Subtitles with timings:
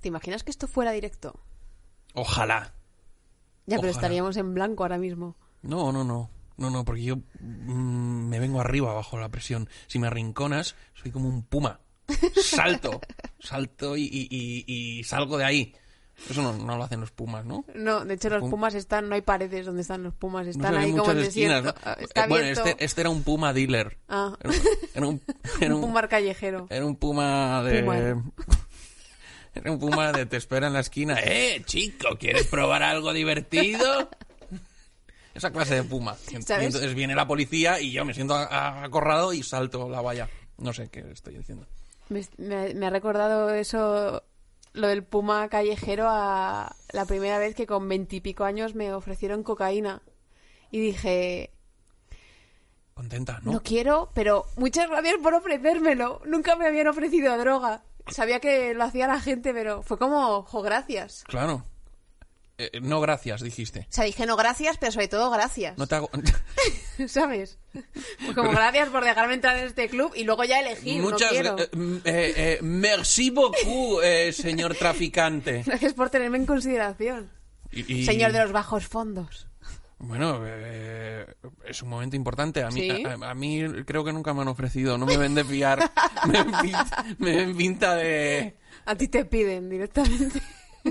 [0.00, 1.40] ¿Te imaginas que esto fuera directo?
[2.14, 2.74] Ojalá.
[3.66, 3.90] Ya, pero Ojalá.
[3.92, 5.36] estaríamos en blanco ahora mismo.
[5.62, 6.30] No, no, no.
[6.56, 9.68] No, no, porque yo mm, me vengo arriba bajo la presión.
[9.86, 11.80] Si me arrinconas, soy como un puma.
[12.42, 13.00] Salto,
[13.38, 15.74] salto y, y- y- y salgo de ahí.
[16.28, 17.64] Eso no, no lo hacen los pumas, ¿no?
[17.76, 20.50] No, de hecho los Pum- pumas están, no hay paredes donde están los pumas, No
[20.50, 21.62] están ven ahí como en esquinas.
[21.62, 21.74] ¿no?
[21.84, 22.64] Ah, Está Eh, bueno, abierto.
[22.66, 23.98] este, este era un puma dealer.
[24.08, 24.36] Ah.
[24.42, 24.52] Era,
[24.94, 25.22] era un,
[25.60, 26.66] era un un- puma callejero.
[26.70, 27.82] era un puma de...
[27.84, 28.24] Puma.
[29.54, 31.18] Era un puma de te espera en la esquina.
[31.22, 32.16] ¡Eh, chico!
[32.18, 34.08] ¿Quieres probar algo divertido?
[35.34, 36.16] Esa clase de puma.
[36.30, 40.28] Entonces viene la policía y yo me siento a- a- acorralado y salto la valla.
[40.58, 41.66] No sé qué estoy diciendo.
[42.08, 44.24] Me, me- me ha recordado eso,
[44.72, 50.02] lo del puma callejero, a la primera vez que con veintipico años me ofrecieron cocaína.
[50.70, 51.50] Y dije,
[52.94, 53.52] Contenta, no.
[53.52, 53.62] ¿no?
[53.62, 56.20] quiero, pero muchas gracias por ofrecérmelo.
[56.26, 57.82] Nunca me habían ofrecido droga.
[58.10, 61.24] Sabía que lo hacía la gente, pero fue como, jo, gracias.
[61.26, 61.64] Claro.
[62.60, 63.86] Eh, eh, no, gracias, dijiste.
[63.88, 65.78] O sea, dije no gracias, pero sobre todo gracias.
[65.78, 66.10] No te hago...
[67.06, 67.58] ¿Sabes?
[67.72, 71.30] Pues como gracias por dejarme entrar en este club y luego ya elegir, no Muchas
[71.30, 71.56] quiero.
[72.04, 75.62] eh, merci beaucoup, eh, señor traficante.
[75.66, 77.30] Gracias por tenerme en consideración.
[77.70, 79.46] Y- y- Señor de los bajos fondos.
[80.00, 81.26] Bueno, eh,
[81.64, 82.62] es un momento importante.
[82.62, 83.04] A mí, ¿Sí?
[83.04, 84.96] a, a mí creo que nunca me han ofrecido.
[84.96, 85.90] No me ven de fiar.
[86.26, 88.56] me, ven pinta, me ven pinta de...
[88.86, 90.40] A ti te piden directamente.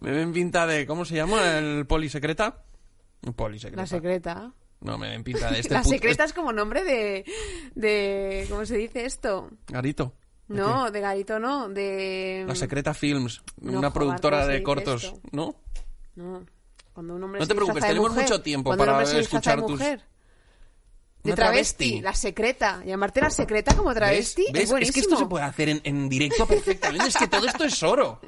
[0.00, 0.86] Me ven pinta de...
[0.86, 1.58] ¿Cómo se llama?
[1.58, 2.62] ¿El polisecreta?
[3.26, 3.82] Un polisecreta.
[3.82, 4.52] La secreta.
[4.80, 7.24] No, me ven pinta de este la secreta es como nombre de,
[7.74, 8.46] de...
[8.48, 9.50] ¿Cómo se dice esto?
[9.66, 10.14] Garito.
[10.46, 12.44] ¿De No, de Garito no, de...
[12.46, 13.42] La Secreta Films.
[13.60, 15.04] No, una joder, productora ¿cómo se de cortos.
[15.04, 15.20] esto?
[15.32, 15.56] ¿No?
[16.14, 16.46] No,
[16.98, 18.24] cuando un hombre No se te preocupes, tenemos mujer.
[18.24, 20.02] mucho tiempo un para hombre de escuchar tus- mujer.
[21.22, 22.00] De travesti, travesti.
[22.00, 22.82] la secreta.
[22.84, 24.52] Llamarte la secreta como travesti ¿Ves?
[24.52, 24.62] ¿Ves?
[24.64, 24.94] es buenísimo.
[24.94, 27.06] que esto se puede hacer en, en directo perfectamente.
[27.06, 28.18] es que todo esto es oro.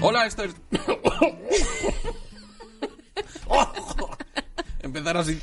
[0.00, 0.54] Hola, esto es...
[4.80, 5.40] Empezar así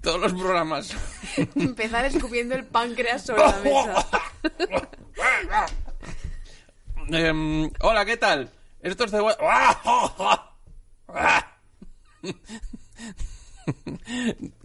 [0.00, 0.94] todos los programas.
[1.54, 4.06] Empezar escupiendo el páncreas sobre la mesa.
[7.10, 8.50] Em, hola, ¿qué tal?
[8.80, 9.38] Esto es cebolla...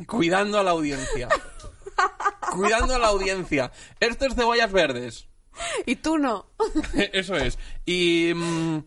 [0.08, 1.30] Cuidando a la audiencia.
[2.52, 3.72] Cuidando a la audiencia.
[4.00, 5.28] Esto es cebollas verdes.
[5.86, 6.48] Y tú no.
[7.14, 7.58] Eso es.
[7.86, 8.34] Y.
[8.36, 8.80] mm,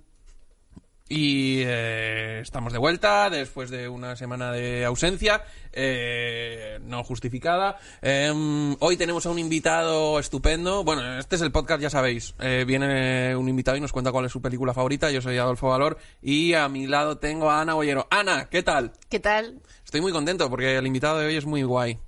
[1.08, 7.78] Y eh, estamos de vuelta después de una semana de ausencia, eh, no justificada.
[8.02, 10.82] Em, hoy tenemos a un invitado estupendo.
[10.82, 12.34] Bueno, este es el podcast, ya sabéis.
[12.40, 15.08] Eh, viene un invitado y nos cuenta cuál es su película favorita.
[15.12, 18.08] Yo soy Adolfo Valor y a mi lado tengo a Ana Bollero.
[18.10, 18.90] Ana, ¿qué tal?
[19.08, 19.60] ¿Qué tal?
[19.84, 21.98] Estoy muy contento porque el invitado de hoy es muy guay.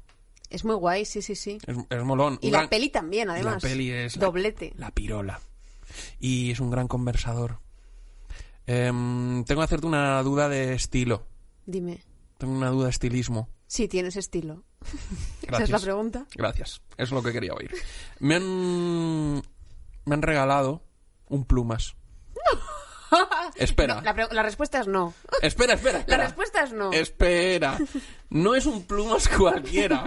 [0.50, 1.58] Es muy guay, sí, sí, sí.
[1.68, 2.38] Es, es molón.
[2.42, 3.62] Y la peli también, además.
[3.62, 4.16] La peli es...
[4.16, 4.72] la- Doblete.
[4.76, 5.40] La pirola.
[6.18, 7.60] Y es un gran conversador.
[8.68, 11.26] Em, tengo que hacerte una duda de estilo.
[11.64, 12.02] Dime.
[12.36, 13.48] Tengo una duda de estilismo.
[13.66, 14.62] Sí, tienes estilo.
[15.42, 16.26] Esa es la pregunta.
[16.36, 16.82] Gracias.
[16.98, 17.72] Es lo que quería oír.
[18.20, 19.36] Me han...
[20.04, 20.82] Me han regalado
[21.30, 21.96] un plumas.
[23.56, 24.02] Espera.
[24.02, 25.14] No, la, respuesta es no.
[25.40, 26.92] Espera, espera, La respuesta es no.
[26.92, 27.78] Espera.
[28.28, 30.04] No es un plumas cualquiera.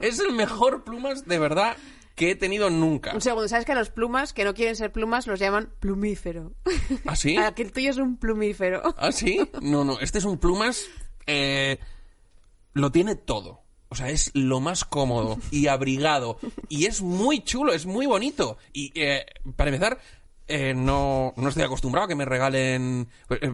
[0.00, 1.76] Es el mejor plumas de verdad
[2.14, 3.12] que he tenido nunca.
[3.14, 6.52] Un segundo, ¿sabes que a los plumas que no quieren ser plumas los llaman plumífero?
[7.06, 7.36] ¿Ah, sí?
[7.38, 8.82] A que el tuyo es un plumífero.
[8.98, 9.40] ¿Ah, sí?
[9.60, 9.98] No, no.
[10.00, 10.84] Este es un plumas.
[11.26, 11.78] eh,
[12.74, 13.60] lo tiene todo.
[13.88, 16.38] O sea, es lo más cómodo y abrigado.
[16.68, 18.56] Y es muy chulo, es muy bonito.
[18.72, 19.26] Y eh,
[19.56, 19.98] para empezar,
[20.48, 23.08] eh, no, no estoy acostumbrado a que me regalen.
[23.28, 23.50] eh, eh,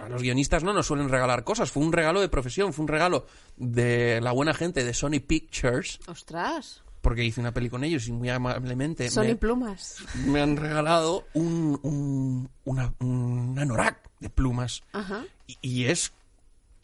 [0.00, 1.70] a los guionistas no nos suelen regalar cosas.
[1.72, 3.26] Fue un regalo de profesión, fue un regalo
[3.56, 5.98] de la buena gente de Sony Pictures.
[6.06, 6.82] Ostras.
[7.00, 9.98] Porque hice una peli con ellos y muy amablemente Son me, y plumas.
[10.26, 14.82] me han regalado un, un, una, un anorak de plumas.
[14.92, 15.24] Ajá.
[15.46, 16.12] Y, y es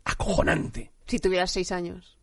[0.04, 0.90] acojonante.
[1.06, 2.16] Si tuvieras seis años.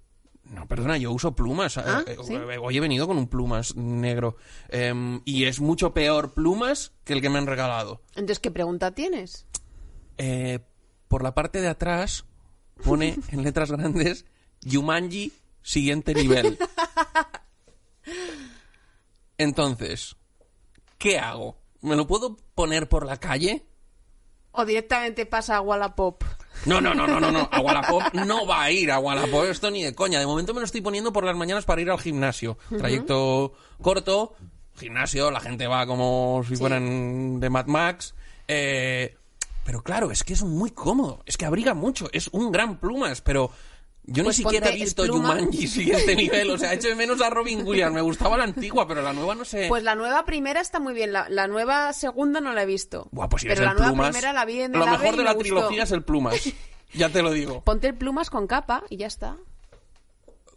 [0.45, 1.77] No, perdona, yo uso plumas.
[1.77, 2.35] Ah, Eh, eh, ¿sí?
[2.35, 4.37] Hoy he venido con un plumas negro.
[4.69, 8.01] Em, y es mucho peor plumas que el que me han regalado.
[8.11, 9.45] Entonces, ¿qué pregunta tienes?
[10.17, 10.59] Eh,
[11.07, 12.25] por la parte de atrás
[12.83, 14.25] pone en letras grandes
[14.61, 16.57] Yumanji, siguiente nivel.
[19.37, 20.15] Entonces,
[20.97, 21.57] ¿qué hago?
[21.81, 23.65] ¿Me lo puedo poner por la calle?
[24.51, 26.23] O directamente pasa a Wallapop.
[26.65, 27.47] No, no, no, no, no, no.
[27.51, 29.45] A Wallapop no va a ir a Wallapop.
[29.45, 30.19] Esto ni de coña.
[30.19, 32.57] De momento me lo estoy poniendo por las mañanas para ir al gimnasio.
[32.77, 34.35] Trayecto corto,
[34.77, 36.59] gimnasio, la gente va como si Sí.
[36.61, 38.13] fueran de Mad Max.
[38.47, 39.15] Eh,
[39.63, 41.23] pero claro, es que es muy cómodo.
[41.25, 42.09] Es que abriga mucho.
[42.11, 43.51] Es un gran plumas, pero
[44.03, 45.35] yo Pues ni siquiera he visto pluma.
[45.35, 46.49] Jumanji siguiente nivel.
[46.51, 47.93] O sea, echo de menos a Robin Williams.
[47.93, 49.67] Me gustaba la antigua, pero la nueva no sé.
[49.67, 51.13] Pues la nueva primera está muy bien.
[51.13, 53.07] La, la nueva segunda no la he visto.
[53.11, 55.13] Buah, pues si Pero la nueva plumas, primera la vi en el Lo AVE mejor
[55.13, 56.35] y de la trilogía es el plumas.
[56.93, 57.61] Ya te lo digo.
[57.63, 59.37] Ponte el plumas con capa y ya está.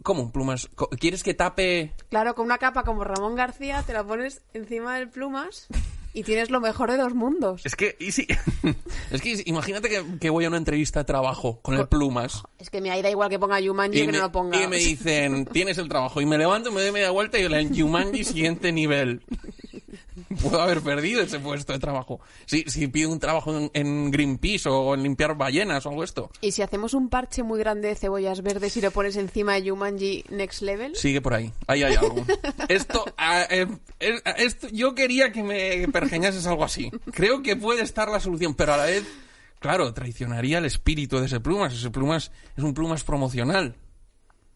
[0.03, 0.69] ¿Cómo un plumas?
[0.99, 5.09] ¿Quieres que tape Claro, con una capa como Ramón García te la pones encima del
[5.09, 5.67] plumas
[6.15, 7.61] y tienes lo mejor de dos mundos.
[7.65, 8.25] Es que, y si-
[9.11, 12.69] es que imagínate que, que voy a una entrevista de trabajo con el plumas Es
[12.69, 14.61] que me da igual que ponga Yumanji y que me, no lo ponga.
[14.63, 17.79] y me dicen, tienes el trabajo, y me levanto, me doy media vuelta y el
[17.79, 19.21] Jumanji siguiente nivel.
[20.41, 22.19] Puedo haber perdido ese puesto de trabajo.
[22.45, 26.29] Si, si pido un trabajo en, en Greenpeace o en limpiar ballenas o algo esto.
[26.41, 29.63] ¿Y si hacemos un parche muy grande de cebollas verdes y lo pones encima de
[29.63, 30.95] Yumanji Next Level?
[30.95, 31.51] Sigue por ahí.
[31.67, 32.25] Ahí hay algo.
[32.69, 33.05] Esto,
[33.49, 33.67] eh,
[33.99, 36.91] esto, yo quería que me pergeñases algo así.
[37.11, 39.05] Creo que puede estar la solución, pero a la vez,
[39.59, 41.73] claro, traicionaría el espíritu de ese plumas.
[41.73, 43.75] Ese plumas es un plumas promocional.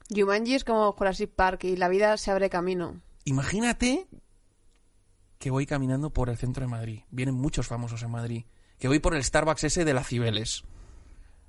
[0.09, 2.99] Yumanji es como Jurassic Park y la vida se abre camino.
[3.25, 4.07] Imagínate
[5.39, 7.01] que voy caminando por el centro de Madrid.
[7.09, 8.43] Vienen muchos famosos en Madrid.
[8.77, 10.63] Que voy por el Starbucks ese de la Cibeles.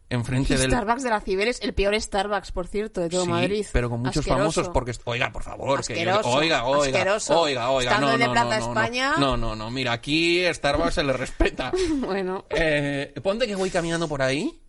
[0.09, 0.71] Enfrente del...
[0.71, 3.67] Starbucks de la Cibeles, el peor Starbucks, por cierto, de todo Sí, Madrid.
[3.73, 4.39] pero con muchos Asqueroso.
[4.63, 7.41] famosos porque oiga por favor que yo- oiga oiga asqueroso.
[7.41, 9.15] oiga oiga Estando no no, Plaza no, no, España.
[9.19, 11.71] no no no mira aquí Starbucks se le respeta
[12.01, 14.61] Bueno, Eh, ponte que voy caminando por ahí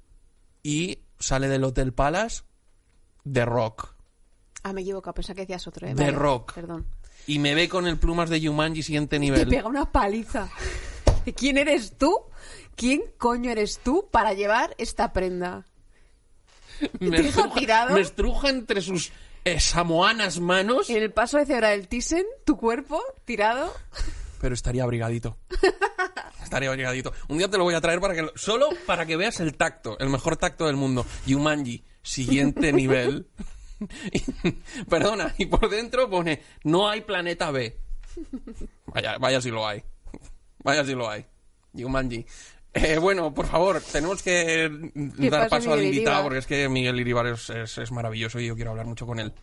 [0.61, 2.43] y sale del Hotel Palace
[3.31, 3.95] The Rock
[4.63, 5.87] ah, me equivoco, pensaba que decías otro.
[5.87, 5.95] ¿eh?
[5.95, 6.53] The Vale, Rock.
[6.53, 6.85] Perdón.
[7.27, 10.49] Y me ve con el plumas de Jumanji siguiente Te nivel pega una paliza.
[11.35, 12.15] ¿Quién eres tú?
[12.75, 15.65] ¿Quién coño eres tú para llevar esta prenda?
[16.99, 17.93] me, te deja tirado.
[17.93, 19.11] me estruja entre sus
[19.45, 23.71] eh, samoanas manos En el paso de cebra del Thyssen, tu cuerpo tirado.
[24.39, 25.37] pero estaría abrigadito.
[26.43, 27.13] Estaría abrigadito.
[27.29, 29.55] Un día te lo voy a traer para que lo- solo para que veas el
[29.55, 31.05] tacto, el mejor tacto del mundo.
[31.25, 33.27] Yumanji, siguiente nivel.
[34.11, 34.51] Y-
[34.89, 37.77] perdona, y por dentro pone no hay planeta B.
[38.87, 39.83] Vaya, vaya si lo hay.
[40.63, 41.25] Vaya si lo hay.
[41.73, 42.25] Yumanji.
[42.73, 44.69] Eh, bueno, por favor, tenemos que
[45.29, 48.55] dar paso al invitado porque es que Miguel Iribar es, es- es maravilloso y yo
[48.55, 49.33] quiero hablar mucho con él.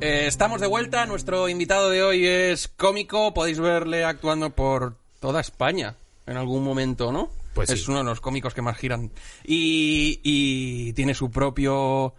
[0.00, 1.06] Eh, estamos de vuelta.
[1.06, 3.32] Nuestro invitado de hoy es cómico.
[3.34, 5.96] Podéis verle actuando por toda España
[6.26, 7.30] en algún momento, ¿no?
[7.54, 7.74] Pues sí.
[7.76, 9.10] Es uno de los cómicos que más giran.
[9.44, 12.14] Y, y tiene su propio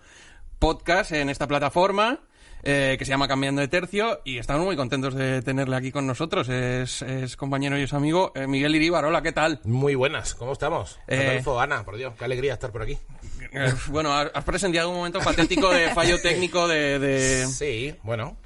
[0.59, 2.21] podcast en esta plataforma.
[2.65, 6.07] eh, que se llama Cambiando de Tercio y estamos muy contentos de tenerle aquí con
[6.07, 6.47] nosotros.
[6.47, 9.03] Es, es compañero y es amigo eh, Miguel Iríbar.
[9.03, 9.59] Hola, ¿qué tal?
[9.65, 10.97] Muy buenas, ¿cómo estamos?
[11.09, 12.97] Eh, Adolfo, Ana, por Dios, qué alegría estar por aquí.
[13.51, 16.99] Eh, bueno, has has presenciado un momento patético de fallo técnico de...
[16.99, 18.37] de- Sí, bueno.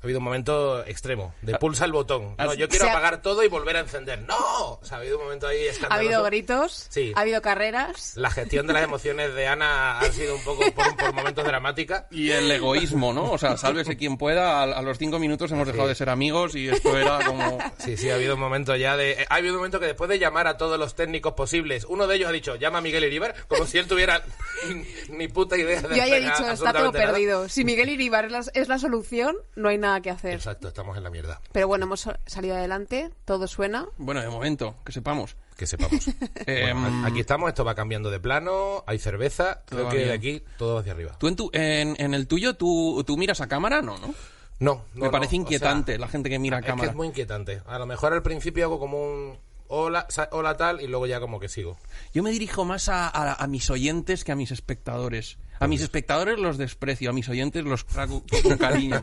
[0.00, 2.36] Ha habido un momento extremo, de pulsa el botón.
[2.38, 4.20] No, has- yo quiero ha- apagar todo y volver a encender.
[4.22, 4.36] ¡No!
[4.74, 5.98] O sea, ha habido un momento ahí Ha escandaloso.
[6.06, 7.12] habido gritos, Sí.
[7.16, 8.12] ha habido carreras.
[8.16, 12.06] La gestión de las emociones de Ana ha sido un poco por, por momentos dramática.
[12.12, 13.32] Y el egoísmo, ¿no?
[13.32, 14.60] O sea, sálvese quien pueda.
[14.60, 17.58] A, a los cinco minutos hemos dejado de ser amigos y esto era como...
[17.78, 19.12] Sí, sí, ha habido un momento ya de...
[19.22, 22.06] eh, Ha habido un momento que después de llamar a todos los técnicos posibles, uno
[22.06, 24.22] de ellos ha dicho, llama a Miguel Iribar, como si él tuviera
[25.08, 27.06] ni puta idea de Yo haya dicho, está todo nada.
[27.06, 27.48] perdido.
[27.48, 30.34] Si Miguel Iribar es la, es la solución, no hay nada que hacer.
[30.34, 31.40] Exacto, estamos en la mierda.
[31.52, 33.86] Pero bueno, hemos salido adelante, todo suena.
[33.98, 35.36] Bueno, de momento, que sepamos.
[35.56, 36.06] Que sepamos.
[36.46, 39.98] Eh, Bueno, aquí estamos, esto va cambiando de plano, hay cerveza, Todo creo va que
[40.06, 41.16] de aquí todo hacia arriba.
[41.18, 43.82] ¿Tú en, tu, en, en el tuyo, tú, tú miras a cámara?
[43.82, 44.14] No, ¿no?
[44.60, 46.70] No, no, Me parece no, o inquietante sea, la gente que mira a es que
[46.70, 46.90] cámara.
[46.90, 47.62] es muy inquietante.
[47.66, 51.38] A lo mejor al principio hago como un hola, hola tal y luego ya como
[51.38, 51.76] que sigo.
[52.14, 55.38] Yo me dirijo más a, a- a mis oyentes que a mis espectadores.
[55.60, 59.02] A mis espectadores los desprecio, a mis oyentes los trago con cariño.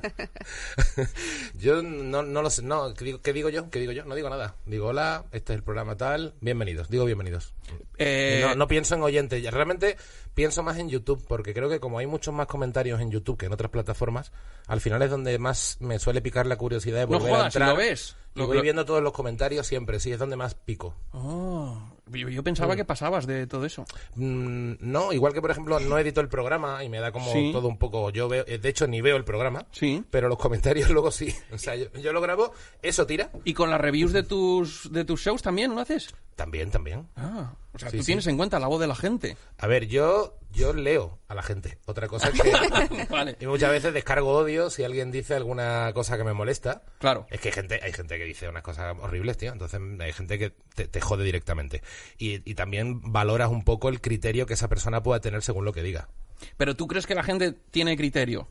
[1.56, 3.70] Yo no, no lo sé, no, ¿qué digo, qué digo yo?
[3.70, 4.06] ¿Qué digo yo?
[4.06, 4.56] No digo nada.
[4.66, 7.54] Digo hola, este es el programa tal, bienvenidos, digo bienvenidos.
[7.98, 9.98] Eh, no, no pienso en oyentes, realmente
[10.34, 13.46] pienso más en YouTube, porque creo que como hay muchos más comentarios en YouTube que
[13.48, 14.32] en otras plataformas,
[14.68, 17.56] al final es donde más me suele picar la curiosidad de No volver a jodas,
[17.56, 17.70] ¿y entrar.
[17.70, 18.16] lo ves?
[18.36, 20.94] Lo- voy viendo todos los comentarios siempre, sí, es donde más pico.
[21.14, 21.80] Oh,
[22.12, 23.86] Yo, yo pensaba que pasabas de todo eso.
[24.16, 27.50] Mm, no, igual que por ejemplo no edito el programa y me da como Sí.
[27.52, 28.10] todo un poco.
[28.12, 30.04] Yo veo, eh, de hecho ni veo el programa, Sí.
[30.12, 31.34] pero los comentarios luego sí.
[31.52, 33.32] O sea, yo, yo lo grabo, eso tira.
[33.44, 36.14] ¿Y con las reviews de tus, de tus shows también lo haces?
[36.36, 37.08] También, también.
[37.16, 38.08] Ah, o sea, Sí, tú sí.
[38.08, 39.38] tienes en cuenta la voz de la gente.
[39.58, 41.78] A ver, yo, yo leo a la gente.
[41.86, 43.06] Otra cosa es que.
[43.10, 43.38] Vale.
[43.40, 46.84] Y muchas veces descargo odio si alguien dice alguna cosa que me molesta.
[47.00, 47.26] Claro.
[47.30, 49.54] Es que hay gente, hay gente que dice unas cosas horribles, tío.
[49.54, 51.82] Entonces hay gente que te, te jode directamente.
[52.18, 55.72] Y, y también valoras un poco el criterio que esa persona pueda tener según lo
[55.72, 56.10] que diga.
[56.58, 58.48] Pero tú crees que la gente tiene criterio.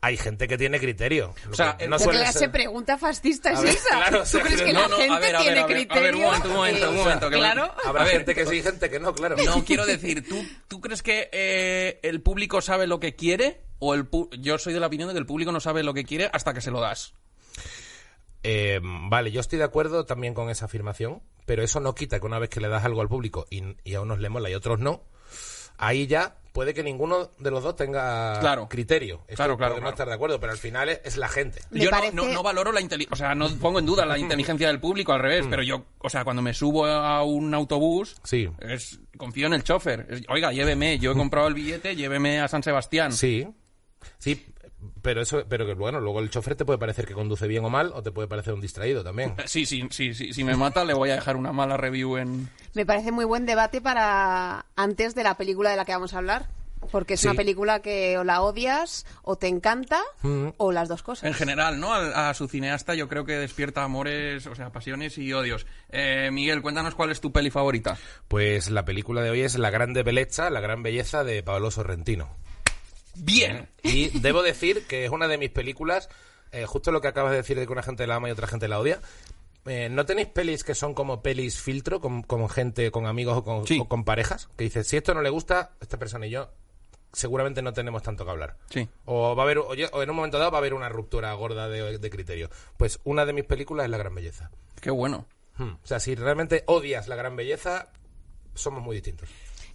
[0.00, 1.34] Hay gente que tiene criterio.
[1.50, 3.88] O sea, no ¿Qué ¿Qué suele clase ser- pregunta fascista es ver, esa?
[3.90, 5.98] claro, ¿Tú crees que no, la no, gente ver, tiene ver, a ver, criterio?
[5.98, 7.74] a ver, un momento, un momento, un momento, que me- Claro.
[7.84, 9.36] Habrá gente que sí y gente que no, claro.
[9.44, 13.60] No, quiero decir, ¿tú, tú crees que eh, el público sabe lo que quiere?
[13.80, 15.94] O el pu- yo soy de la opinión de que el público no sabe lo
[15.94, 17.14] que quiere hasta que se lo das.
[18.42, 22.26] Eh, vale, yo estoy de acuerdo también con esa afirmación, pero eso no quita que
[22.26, 24.52] una vez que le das algo al público y, y a unos le mola y
[24.52, 25.02] a otros no,
[25.76, 28.68] ahí ya puede que ninguno de los dos tenga Claro.
[28.68, 29.18] criterio.
[29.28, 29.94] Esto Claro, claro, podemos claro.
[29.94, 31.60] estar de acuerdo, pero al final es, es la gente.
[31.70, 34.18] Me yo no- no, no valoro la inteligencia, o sea, no pongo en duda la
[34.18, 38.16] inteligencia del público, al revés, pero yo, o sea, cuando me subo a un autobús,
[38.24, 38.48] Sí.
[38.58, 40.06] es, confío en el chofer.
[40.10, 43.12] Es, Oiga, lléveme, yo he comprado el billete, lléveme a San Sebastián.
[43.12, 43.46] Sí,
[44.18, 44.44] sí,
[45.02, 47.70] pero eso, pero que bueno, luego el chofer te puede parecer que conduce bien o
[47.70, 49.34] mal, o te puede parecer un distraído también.
[49.46, 52.48] Sí, sí, sí, sí, si me mata le voy a dejar una mala review en...
[52.74, 56.18] Me parece muy buen debate para antes de la película de la que vamos a
[56.18, 56.46] hablar.
[56.92, 57.26] Porque es Sí.
[57.26, 60.50] una película que o la odias o te encanta Mm.
[60.58, 61.24] o las dos cosas.
[61.24, 61.92] En general, ¿no?
[61.92, 65.66] A, a su cineasta yo creo que despierta amores, o sea, pasiones y odios.
[65.90, 67.98] Eh, Miguel, cuéntanos cuál es tu peli favorita.
[68.28, 72.36] Pues la película de hoy es La grande belleza, la gran belleza de Pablo Sorrentino.
[73.16, 73.68] Bien.
[73.82, 76.08] Y debo decir que es una de mis películas,
[76.52, 78.46] eh, justo lo que acabas de decir de que una gente la ama y otra
[78.46, 79.00] gente la odia.
[79.66, 83.44] Eh, ¿No tenéis pelis que son como pelis filtro, con, con gente, con amigos o
[83.44, 83.78] con, Sí.
[83.80, 84.48] o con parejas?
[84.56, 86.50] Que dices, si esto no le gusta, esta persona y yo
[87.12, 88.56] seguramente no tenemos tanto que hablar.
[88.70, 88.88] Sí.
[89.04, 91.68] O va a haber, o en un momento dado va a haber una ruptura gorda
[91.68, 92.50] de, de criterio.
[92.76, 94.50] Pues una de mis películas es La Gran Belleza.
[94.80, 95.26] Qué bueno.
[95.56, 95.72] Hmm.
[95.82, 97.90] O sea, si realmente odias La Gran Belleza,
[98.54, 99.28] somos muy distintos.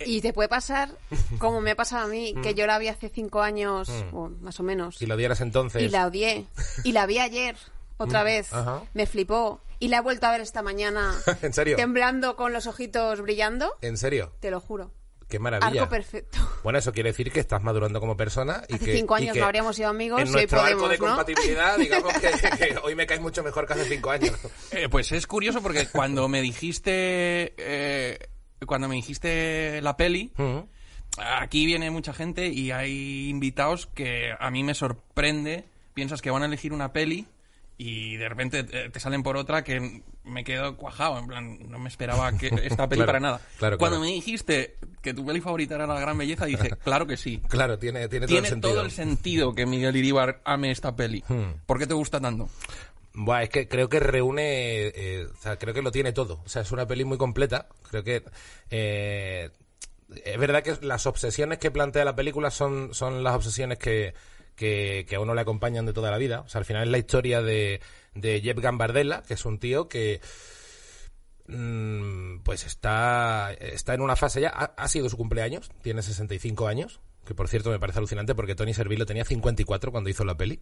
[0.05, 0.89] Y te puede pasar,
[1.39, 4.59] como me ha pasado a mí, que yo la vi hace cinco años, o más
[4.59, 5.81] o menos, Si lo odiaras entonces...
[5.81, 6.45] y la odié.
[6.83, 7.55] Y la vi ayer,
[7.97, 8.51] otra vez.
[8.51, 8.81] Mm, ajá.
[8.93, 9.61] Me flipó.
[9.79, 11.75] Y la he vuelto a ver esta mañana, ¿En serio?
[11.75, 13.73] temblando con los ojitos brillando.
[13.81, 14.31] ¿En serio?
[14.39, 14.91] Te lo juro.
[15.27, 15.81] Qué maravilla.
[15.81, 16.37] Arco perfecto.
[16.63, 19.33] Bueno, eso quiere decir que estás madurando como persona y Hace que cinco y años
[19.33, 21.05] que no habríamos sido amigos En y hoy nuestro arco podemos, de ¿no?
[21.07, 24.35] compatibilidad, digamos que, que hoy me caes mucho mejor que hace cinco años.
[24.71, 27.53] Eh, pues es curioso porque cuando me dijiste...
[27.57, 28.19] eh,
[28.65, 30.31] cuando me dijiste la peli,
[31.17, 35.65] aquí viene mucha gente y hay invitados que a mí me sorprende.
[35.93, 37.27] Piensas que van a elegir una peli
[37.77, 41.19] y de repente te salen por otra que me quedo cuajado.
[41.19, 43.41] En plan, no me esperaba que esta peli Claro, para nada.
[43.59, 44.09] claro, Cuando claro.
[44.09, 47.41] me dijiste que tu peli favorita era La Gran Belleza, dije, claro que sí.
[47.47, 48.73] Claro, tiene, tiene, todo Tiene el sentido.
[48.73, 51.23] todo el sentido que Miguel Iríbar ame esta peli.
[51.27, 51.59] Hmm.
[51.67, 52.49] ¿Por qué te gusta tanto?
[53.15, 56.41] Buah, es que creo que reúne, eh, o sea, creo que lo tiene todo.
[56.45, 57.67] O sea, es una peli muy completa.
[57.89, 58.23] Creo que
[58.71, 59.51] eh,
[60.25, 64.15] es verdad que las obsesiones que plantea la película son, son las obsesiones que,
[64.55, 66.41] que, que a uno le acompañan de toda la vida.
[66.41, 67.81] O sea, al final es la historia de,
[68.15, 70.19] Jeff Gambardella, que es un tío que
[71.47, 76.67] mm, pues está, está en una fase ya, ha, ha sido su cumpleaños, tiene 65
[76.67, 80.35] años, que por cierto me parece alucinante porque Tony Servillo tenía 54 cuando hizo la
[80.35, 80.61] peli.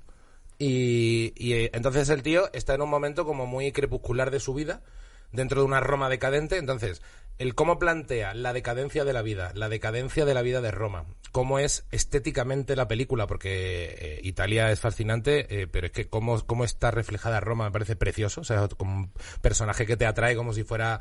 [0.64, 4.54] Y, y, eh, entonces el tío está en un momento como muy crepuscular de su
[4.54, 4.84] vida,
[5.32, 6.58] dentro de una Roma decadente.
[6.58, 7.02] Entonces,
[7.40, 11.06] el cómo plantea la decadencia de la vida, la decadencia de la vida de Roma,
[11.32, 16.40] cómo es estéticamente la película, porque eh, Italia es fascinante, eh, pero es que cómo,
[16.46, 18.42] cómo está reflejada Roma me parece precioso.
[18.42, 21.00] O sea, como un personaje que te atrae como si fuera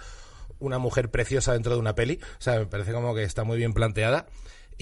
[0.59, 2.19] una mujer preciosa dentro de una peli.
[2.39, 4.27] O sea, me parece como que está muy bien planteada.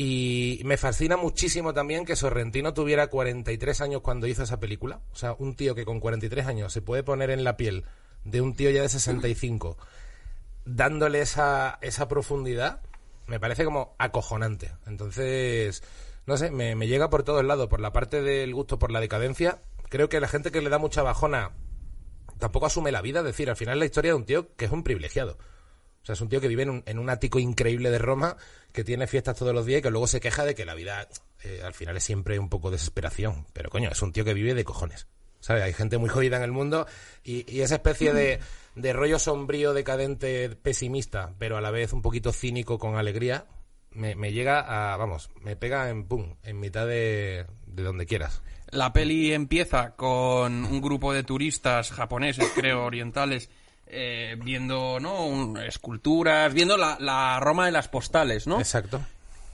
[0.00, 5.00] Y me fascina muchísimo también que Sorrentino tuviera 43 años cuando hizo esa película.
[5.10, 7.84] O sea, un tío que con 43 años se puede poner en la piel
[8.22, 9.76] de un tío ya de 65,
[10.64, 12.80] dándole esa, esa profundidad,
[13.26, 14.70] me parece como acojonante.
[14.86, 15.82] Entonces,
[16.26, 17.66] no sé, me, llega por todos lados.
[17.66, 20.78] Por la parte del gusto por la decadencia, creo que la gente que le da
[20.78, 21.50] mucha bajona
[22.38, 23.18] tampoco asume la vida.
[23.18, 25.38] Es decir, al final es la historia de un tío que es un privilegiado.
[26.08, 28.38] Sea, es un tío que vive en un, en un ático increíble de Roma,
[28.72, 31.06] que tiene fiestas todos los días y que luego se queja de que la vida
[31.44, 33.44] eh, al final es siempre un poco desesperación.
[33.52, 35.06] Pero coño, es un tío que vive de cojones.
[35.40, 35.64] ¿Sabes?
[35.64, 36.86] Hay gente muy jodida en el mundo
[37.22, 38.40] y, y esa especie de,
[38.74, 43.44] de rollo sombrío, decadente, pesimista, pero a la vez un poquito cínico con alegría,
[43.90, 48.40] me, me llega a, vamos, me pega en pum, en mitad de, de donde quieras.
[48.70, 53.50] La peli empieza con un grupo de turistas japoneses, creo, orientales,
[53.90, 55.26] eh, viendo, ¿no?
[55.26, 58.59] Un- esculturas, viendo la, la Roma de las postales, ¿no?
[58.59, 59.00] Exacto.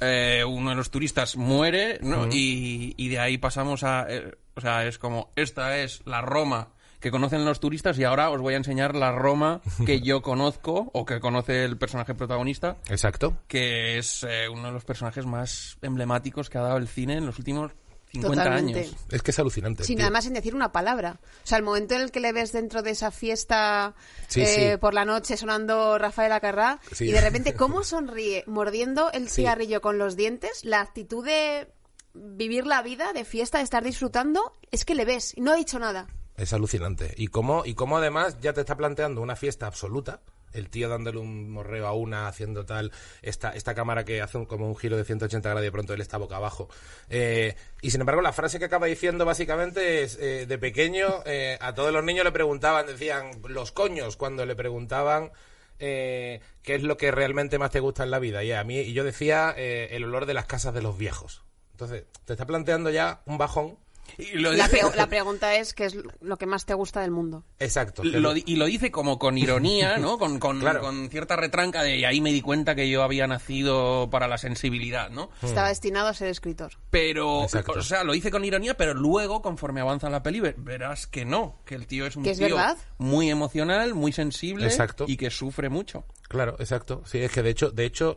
[0.00, 2.26] Eh, uno de los turistas muere, ¿no?
[2.31, 4.07] y, y de ahí pasamos a...
[4.09, 6.69] eh, o sea, es como, esta es la Roma
[7.00, 10.91] que conocen los turistas y ahora os voy a enseñar la Roma que yo conozco
[10.95, 13.37] o que conoce el personaje protagonista, Exacto.
[13.47, 17.26] que es eh, uno de los personajes más emblemáticos que ha dado el cine en
[17.26, 17.73] los últimos
[18.14, 18.80] 50 Totalmente.
[18.80, 18.97] años.
[19.11, 19.85] Es que es alucinante.
[19.85, 20.04] Sin tío.
[20.04, 21.18] además sin decir una palabra.
[21.23, 23.94] O sea, el momento en el que le ves dentro de esa fiesta
[24.28, 24.76] Sí, eh, sí.
[24.78, 27.06] por la noche sonando Rafael Acarrá Sí.
[27.09, 31.68] y de repente cómo sonríe mordiendo el cigarrillo con los dientes, la actitud de
[32.14, 35.56] vivir la vida, de fiesta, de estar disfrutando, es que le ves y no ha
[35.56, 36.06] dicho nada.
[36.37, 37.14] Es alucinante.
[37.16, 40.21] Y cómo, y cómo además ya te está planteando una fiesta absoluta.
[40.54, 42.92] El tío dándole un morreo a una, haciendo tal,
[43.23, 45.92] esta, esta cámara que hace un- como un giro de 180 grados y de pronto
[45.94, 46.68] él está boca abajo.
[47.11, 51.58] Eh, y sin embargo, la frase que acaba diciendo básicamente es, eh, de pequeño, eh,
[51.61, 55.30] a todos los niños le preguntaban, decían, los coños, cuando le preguntaban
[55.78, 58.42] qué es lo que realmente más te gusta en la vida.
[58.42, 61.42] Y a mí, y yo decía, el olor de las casas de los viejos.
[61.73, 63.76] Entonces, te está planteando ya un bajón.
[64.18, 67.00] Y lo La, dice- pre- la pregunta es qué es lo que más te gusta
[67.00, 67.44] del mundo.
[67.58, 68.02] Exacto.
[68.04, 70.18] Lo y lo dice como con ironía, ¿no?
[70.25, 70.80] Con, con- Claro.
[70.80, 74.38] con cierta retranca de y ahí me di cuenta que yo había nacido para la
[74.38, 75.30] sensibilidad, ¿no?
[75.42, 76.73] Estaba destinado a ser escritor.
[76.90, 77.73] Pero, Exacto.
[77.73, 81.25] o sea, lo dice con ironía, pero luego, conforme avanza la peli, ve- verás que
[81.25, 82.76] no, que el tío es un Que es tío verdad.
[82.99, 85.04] muy emocional, muy sensible Exacto.
[85.08, 86.04] y que sufre mucho.
[86.28, 87.02] Claro, exacto.
[87.04, 88.16] Sí, es que de hecho, de hecho,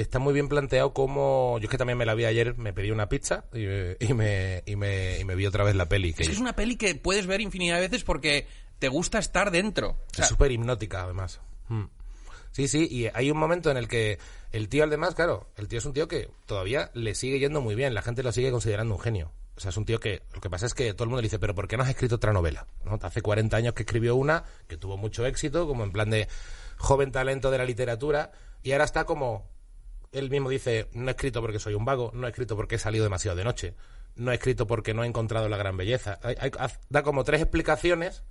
[0.00, 1.58] está muy bien planteado como...
[1.60, 4.14] Yo es que también me la vi ayer, me pedí una pizza y, me- y,
[4.14, 6.12] me, y, me, y me vi otra vez la peli.
[6.14, 8.46] Que Es que es una peli que puedes ver infinidad de veces porque
[8.78, 9.90] te gusta estar dentro.
[9.90, 11.40] O sea, es súper hipnótica, además.
[11.68, 11.84] Mm.
[12.52, 14.18] Sí, sí, y hay un momento en el que
[14.52, 17.74] el tío, además, claro, el tío es un tío que todavía le sigue yendo muy
[17.74, 19.32] bien, la gente lo sigue considerando un genio.
[19.56, 21.26] O sea, es un tío que lo que pasa es que todo el mundo le
[21.26, 22.66] dice, pero ¿por qué no has escrito otra novela?
[22.84, 22.98] ¿No?
[23.02, 26.28] Hace 40 años que escribió una que tuvo mucho éxito, como en plan de
[26.76, 28.30] joven talento de la literatura,
[28.62, 29.46] y ahora está como,
[30.12, 32.78] él mismo dice, no he escrito porque soy un vago, no he escrito porque he
[32.78, 33.74] salido demasiado de noche,
[34.16, 36.18] no he escrito porque no he encontrado la gran belleza.
[36.22, 38.24] Hay- hay- haz- da como tres explicaciones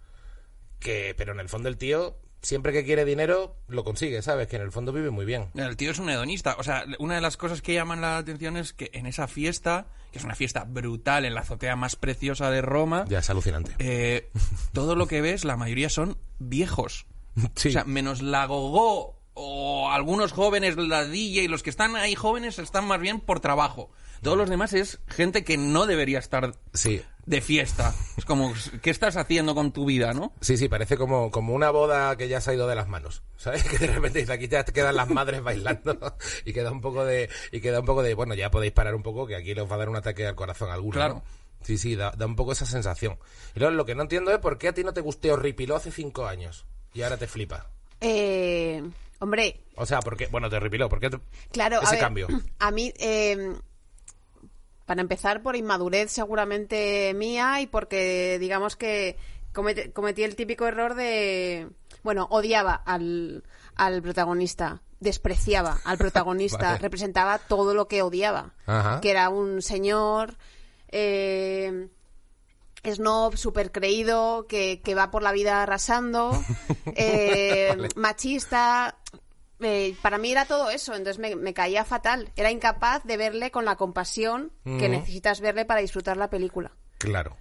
[0.79, 4.47] que, pero en el fondo el tío, siempre que quiere dinero, lo consigue, ¿sabes?
[4.47, 5.49] Que en el fondo vive muy bien.
[5.55, 6.55] El tío es un hedonista.
[6.59, 9.87] O sea, una de las cosas que llaman la atención es que en esa fiesta,
[10.11, 13.73] que es una fiesta brutal en la azotea más preciosa de Roma, Ya es alucinante.
[13.79, 14.29] eh,
[14.73, 17.05] todo lo que ves, la mayoría son viejos.
[17.55, 17.69] Sí.
[17.69, 22.15] O sea, menos la gogó o algunos jóvenes, la DJ, y los que están ahí
[22.15, 23.91] jóvenes están más bien por trabajo.
[24.23, 27.03] Todos los demás es gente que no debería estar Sí.
[27.27, 27.93] de fiesta.
[28.17, 30.33] Es como, ¿qué estás haciendo con tu vida, no?
[30.41, 33.21] Sí, sí, parece como, como una boda que ya se ha ido de las manos.
[33.37, 33.63] ¿Sabes?
[33.69, 37.29] Que de repente aquí ya te quedan las madres bailando y queda un poco de,
[37.51, 39.75] y queda un poco de, bueno, ya podéis parar un poco que aquí les va
[39.75, 40.93] a dar un ataque al corazón a alguno.
[40.93, 41.13] Claro.
[41.15, 41.23] ¿no?
[41.61, 43.19] Sí, sí, da, da un poco esa sensación.
[43.55, 45.75] Y luego lo que no entiendo es por qué a ti no te gustó horripiló
[45.75, 47.67] hace cinco años y ahora te flipa.
[48.01, 48.81] Eh,
[49.19, 51.19] hombre, O sea, porque, bueno, te horripiló, ¿por qué te-
[51.51, 52.27] Claro, a ese ver, cambio?
[52.59, 53.55] A mí, eh,
[54.85, 59.17] para empezar, por inmadurez seguramente mía y porque, digamos que
[59.93, 61.67] cometí el típico error de,
[62.03, 63.43] bueno, odiaba al,
[63.75, 66.77] al protagonista, despreciaba al protagonista, Vale.
[66.79, 69.01] representaba todo lo que odiaba, Ajá.
[69.01, 70.35] que era un señor...
[70.89, 71.89] Eh,
[72.93, 76.31] snob, súper creído, que, que va por la vida arrasando,
[76.95, 77.89] eh, Vale.
[77.95, 78.97] machista.
[79.59, 82.31] eh, para mí era todo eso, entonces me, me caía fatal.
[82.35, 86.71] Era incapaz de verle con la compasión que necesitas verle para disfrutar la película.
[86.97, 87.35] Claro.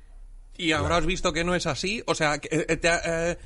[0.59, 2.03] Y ahora has visto que no es así.
[2.07, 3.37] O sea, que, eh, te, eh,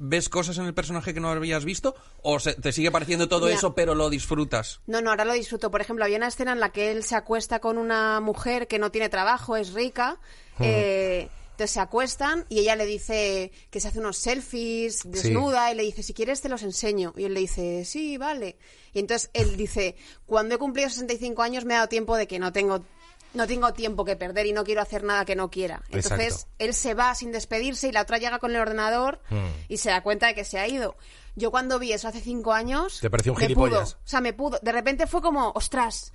[0.00, 1.94] ¿ves cosas en el personaje que no habías visto?
[2.22, 3.56] ¿O se- te sigue pareciendo todo Mira.
[3.56, 4.80] eso, pero lo disfrutas?
[4.88, 5.70] No, no, ahora lo disfruto.
[5.70, 8.80] Por ejemplo, había una escena en la que él se acuesta con una mujer que
[8.80, 10.18] no tiene trabajo, es rica.
[10.58, 15.74] eh, entonces se acuestan y ella le dice que se hace unos selfies desnuda y
[15.74, 17.14] le dice, si quieres te los enseño.
[17.16, 18.58] Y él le dice, sí, vale.
[18.92, 22.38] Y entonces él dice, cuando he cumplido 65 años me ha dado tiempo de que
[22.38, 22.84] no tengo,
[23.32, 25.82] no tengo tiempo que perder y no quiero hacer nada que no quiera.
[25.88, 26.50] Entonces Exacto.
[26.58, 29.46] él se va sin despedirse y la otra llega con el ordenador Hmm.
[29.68, 30.94] y se da cuenta de que se ha ido.
[31.36, 32.98] Yo cuando vi eso hace cinco años...
[33.00, 33.94] ¿Te pareció un me gilipollas?
[33.94, 34.00] pudo.
[34.04, 34.58] O sea, me pudo.
[34.60, 36.12] De repente fue como, ostras,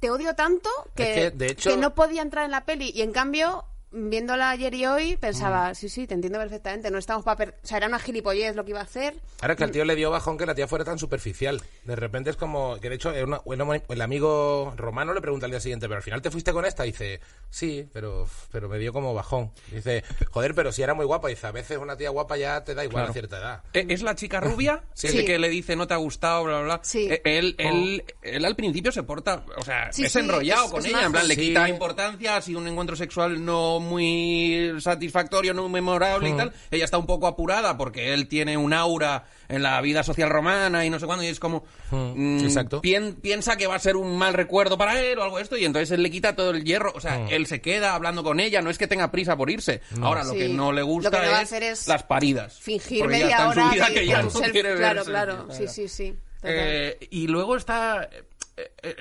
[0.00, 2.90] te odio tanto que, Es que, de hecho- que no podía entrar en la peli.
[2.94, 3.64] Y en cambio,
[3.98, 6.90] viéndola ayer y hoy, pensaba, sí, sí, te entiendo perfectamente.
[6.90, 7.50] No estamos para...
[7.50, 9.14] O sea, era una gilipollez lo que iba a hacer.
[9.40, 11.60] Ahora que al tío le dio bajón que la tía fuera tan superficial.
[11.84, 13.40] De repente es como que de hecho una-
[13.74, 16.64] el, el amigo romano le pregunta al día siguiente, pero al final te fuiste con
[16.66, 16.84] esta.
[16.86, 19.50] Y dice, sí, pero, pero me dio como bajón.
[19.72, 21.28] Dice, joder, pero si era muy guapa.
[21.28, 23.10] Dice, a veces una tía guapa ya te da igual Claro.
[23.10, 23.62] a cierta edad.
[23.72, 24.82] Eh, ¿Es la chica rubia?
[24.94, 25.08] Sí.
[25.08, 25.24] Sí.
[25.24, 26.80] que le dice no te ha gustado, bla, bla, bla.
[26.82, 27.08] Sí.
[27.10, 30.70] Eh, Él, él, él al principio se porta, o sea, Sí, es sí, enrollado es-
[30.70, 35.54] con es ella, en plan, le quita importancia si un encuentro sexual no muy satisfactorio,
[35.54, 36.52] muy memorable y tal.
[36.70, 40.84] Ella está un poco apurada porque él tiene un aura en la vida social romana
[40.84, 41.64] y no sé cuándo, y es como...
[41.90, 42.82] mm, Exacto.
[42.82, 45.56] pien- piensa que va a ser un mal recuerdo para él o algo de esto,
[45.56, 46.92] y entonces él le quita todo el hierro.
[46.94, 49.80] O sea, él se queda hablando con ella, no es que tenga prisa por irse.
[50.02, 50.38] Ahora, lo Sí.
[50.38, 52.58] que no le gusta Lo que no va a es, hacer es las paridas.
[52.60, 55.10] Fingir media hora vida que, ya no quiere Claro, verse.
[55.10, 55.46] claro.
[55.50, 56.14] Sí, sí, sí.
[56.42, 58.08] Eh, y luego está
[58.56, 58.96] eh, eh,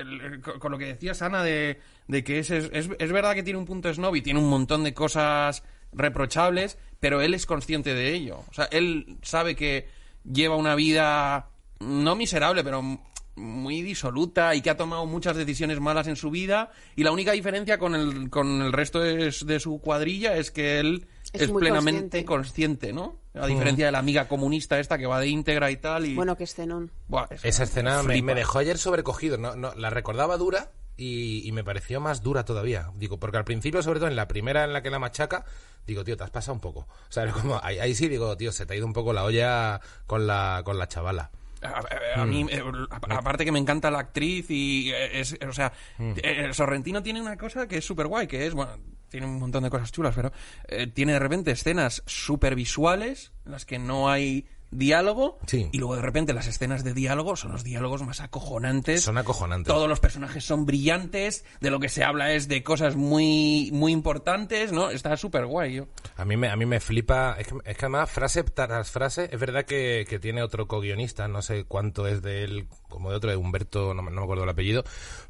[0.59, 3.65] con lo que decías, Ana, de, de que es, es, es- verdad que tiene un
[3.65, 8.43] punto snob y tiene un montón de cosas reprochables, pero él es consciente de ello.
[8.49, 9.87] O sea, él sabe que
[10.29, 12.81] lleva una vida no miserable, pero
[13.37, 17.33] muy disoluta y que ha tomado muchas decisiones malas en su vida y la única
[17.33, 21.51] diferencia con el, con el resto de, s- de su cuadrilla es que él Es
[21.51, 22.25] plenamente consciente.
[22.25, 23.17] consciente, ¿no?
[23.33, 26.15] A diferencia de la amiga comunista esta que va de íntegra y tal y...
[26.15, 26.91] Bueno, que escenón.
[27.09, 29.37] Buah, es- Esa escena me, me dejó ayer sobrecogido.
[29.37, 32.89] No, no, la recordaba dura y, y me pareció más dura todavía.
[32.95, 35.45] Digo, porque al principio, sobre todo en la primera en la que la machaca,
[35.87, 36.81] digo, tío, te has pasado un poco.
[36.81, 39.23] O sea, como, ahí, ahí sí digo, tío, se te ha ido un poco la
[39.23, 41.31] olla con la, con la chavala.
[41.61, 41.67] A,
[42.17, 45.53] a- a mí, eh, a- aparte que me encanta la actriz y eh, es, o
[45.53, 48.77] sea, eh, Sorrentino tiene una cosa que es súper guay, que es, bueno,
[49.09, 50.31] tiene un montón de cosas chulas, pero
[50.67, 54.45] eh, tiene de repente escenas súper visuales en las que no hay
[54.77, 55.69] diálogo Sí.
[55.71, 59.01] y luego de repente las escenas de diálogo son los diálogos más acojonantes.
[59.03, 59.73] Son acojonantes.
[59.73, 63.91] Todos los personajes son brillantes, de lo que se habla es de cosas muy muy
[63.91, 64.89] importantes, ¿no?
[64.89, 65.75] Está súper guay.
[65.75, 65.87] Yo.
[66.17, 69.29] A mí me, a mí me flipa, es que, es que además frase tras frase,
[69.31, 73.17] es verdad que, que tiene otro co-guionista, no sé cuánto es de él, como de
[73.17, 74.83] otro, de Humberto, no, me- no me acuerdo el apellido,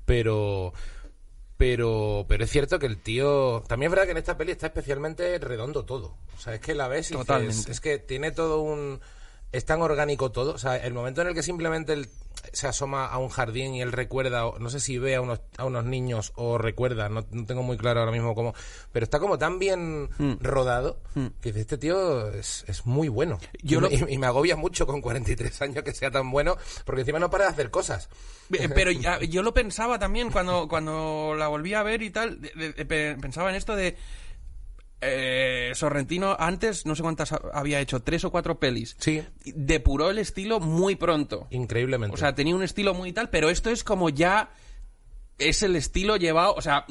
[0.05, 0.73] pero,
[1.57, 4.67] pero, pero es cierto que el tío, también es verdad que en esta peli está
[4.67, 8.61] especialmente redondo todo, o sea, es que la ves y dices, es que tiene todo
[8.61, 8.99] un,
[9.55, 12.09] es tan orgánico todo, o sea, el momento en el que simplemente él
[12.53, 15.65] se asoma a un jardín y él recuerda, no sé si ve a unos, a
[15.65, 18.53] unos niños o recuerda, no, no tengo muy claro ahora mismo cómo,
[18.91, 20.09] pero está como tan bien
[20.41, 20.99] rodado
[21.41, 23.39] que dice, este tío es, es muy bueno.
[23.63, 26.55] Yo y, lo- me, y me agobia mucho con 43 años que sea tan bueno,
[26.85, 28.09] porque encima no para de hacer cosas.
[28.75, 32.39] Pero ya- yo lo pensaba también cuando, cuando la volví a ver y tal.
[32.41, 33.97] de- de- de- pe- pensaba en esto de.
[35.01, 38.95] Eh, Sorrentino antes, no sé cuántas ha- había hecho, tres o cuatro pelis.
[38.99, 39.23] Sí.
[39.43, 41.47] Depuró el estilo muy pronto.
[41.51, 42.13] Increíblemente.
[42.13, 44.51] O sea, tenía un estilo muy tal, pero esto es como ya.
[45.37, 46.53] Es el estilo llevado.
[46.55, 46.85] O sea,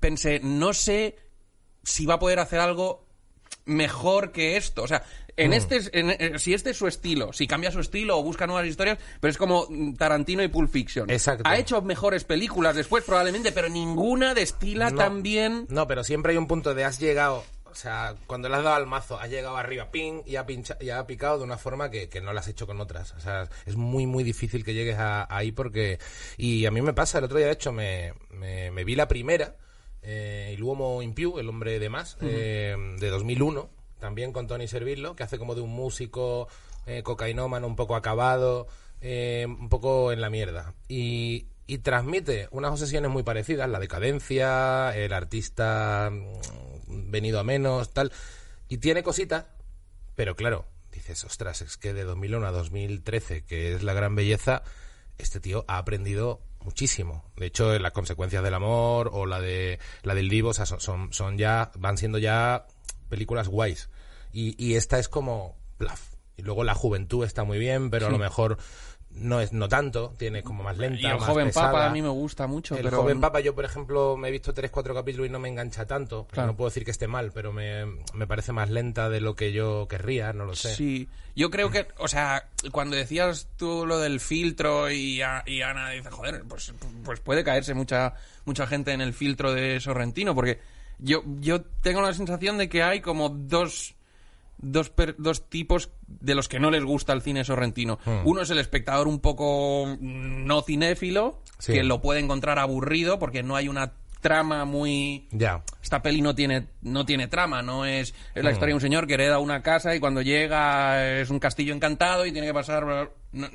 [0.00, 1.16] pensé, no sé
[1.84, 3.05] si va a poder hacer algo
[3.66, 4.82] mejor que esto.
[4.82, 5.02] O sea,
[5.36, 8.22] en este, es- en- eh, si este es su estilo, si cambia su estilo o
[8.22, 11.10] busca nuevas historias, pero es como mm, Tarantino y Pulp Fiction.
[11.10, 11.42] Exacto.
[11.46, 14.96] Ha hecho mejores películas después probablemente, pero ninguna destila No.
[14.96, 15.66] tan bien.
[15.68, 18.76] No, pero siempre hay un punto de has llegado, o sea, cuando le has dado
[18.76, 21.90] al mazo, has llegado arriba, ping, y ha, pincha- y ha picado de una forma
[21.90, 23.12] que, que no lo has hecho con otras.
[23.12, 25.98] O sea, es muy, muy difícil que llegues a- ahí porque...
[26.38, 29.06] Y a mí me pasa, el otro día de hecho me, me, me vi la
[29.08, 29.54] primera,
[30.06, 35.16] eh, El Uomo Impiu, El Hombre de Más, eh, de 2001, también con Tony Servillo,
[35.16, 36.48] que hace como de un músico
[36.86, 38.68] eh, cocainómano un poco acabado,
[39.00, 40.74] eh, un poco en la mierda.
[40.88, 47.92] Y, y transmite unas obsesiones muy parecidas, la decadencia, el artista mm, venido a menos,
[47.92, 48.12] tal.
[48.68, 49.46] Y tiene cositas,
[50.14, 54.62] pero claro, dices, ostras, es que de 2001 a 2013, que es la gran belleza,
[55.18, 57.24] este tío ha aprendido muchísimo.
[57.36, 60.80] De hecho, las consecuencias del amor o la de la del Divo, o sea, son,
[60.80, 62.66] son, son ya, van siendo ya
[63.08, 63.88] películas guays.
[64.32, 66.16] Y, y esta es como, plaf.
[66.36, 68.58] Y luego la juventud está muy bien, pero a lo mejor
[69.18, 71.00] no es no tanto, tiene como más lenta.
[71.00, 71.72] Y el más joven pesada.
[71.72, 74.30] papa a mí me gusta mucho, El pero joven papa, yo por ejemplo me he
[74.30, 76.26] visto tres, cuatro capítulos y no me engancha tanto.
[76.30, 76.48] Claro.
[76.52, 79.52] No puedo decir que esté mal, pero me, me parece más lenta de lo que
[79.52, 80.74] yo querría, no lo sé.
[80.74, 85.62] Sí, yo creo que, o sea, cuando decías tú lo del filtro y, a- y
[85.62, 86.72] Ana dice, joder, pues,
[87.04, 90.60] pues puede caerse mucha, mucha gente en el filtro de Sorrentino, porque
[90.98, 93.94] yo, yo tengo la sensación de que hay como dos,
[94.58, 97.98] dos, per- dos tipos de los que no les gusta el cine sorrentino.
[98.04, 98.26] Hmm.
[98.26, 101.72] Uno es el espectador un poco no cinéfilo, Sí.
[101.72, 105.62] que lo puede encontrar aburrido porque no hay una trama muy Ya.
[105.82, 108.46] esta peli no tiene no tiene trama no es es Mm.
[108.46, 111.72] la historia de un señor que hereda una casa y cuando llega es un castillo
[111.74, 113.48] encantado y tiene que pasar no-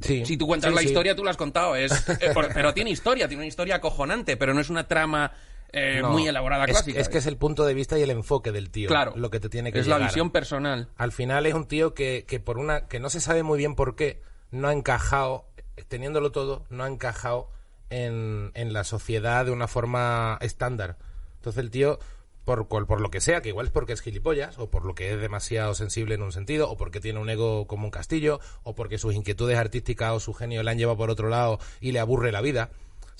[0.00, 0.24] Sí.
[0.24, 0.86] si tú cuentas Sí, la sí.
[0.88, 4.36] historia tú la has contado es eh, por- pero tiene historia tiene una historia acojonante
[4.36, 5.30] pero no es una trama
[5.72, 8.10] eh, No, muy elaborada es, clásica Es que es el punto de vista y el
[8.10, 8.88] enfoque del tío.
[8.88, 11.94] claro Lo que te tiene que es la visión personal Al final es un tío
[11.94, 15.46] que, que por una que no se sabe muy bien por qué no ha encajado,
[15.88, 17.50] teniéndolo todo, no ha encajado
[17.88, 20.96] en, en la sociedad de una forma estándar.
[21.36, 21.98] Entonces el tío,
[22.44, 24.94] por, cual- por lo que sea, que igual es porque es gilipollas, o por lo
[24.94, 28.40] que es demasiado sensible en un sentido, o porque tiene un ego como un castillo,
[28.62, 31.92] o porque sus inquietudes artísticas o su genio le han llevado por otro lado y
[31.92, 32.70] le aburre la vida.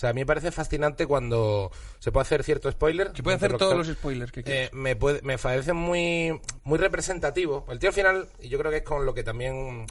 [0.01, 3.13] Sea, a mí me parece fascinante cuando se puede hacer cierto spoiler.
[3.15, 4.69] Se puede hacer todos los spoilers que quieras.
[4.69, 7.67] eh, me, puede- me parece muy, muy representativo.
[7.69, 9.87] El tío al final, y yo creo que es con lo que también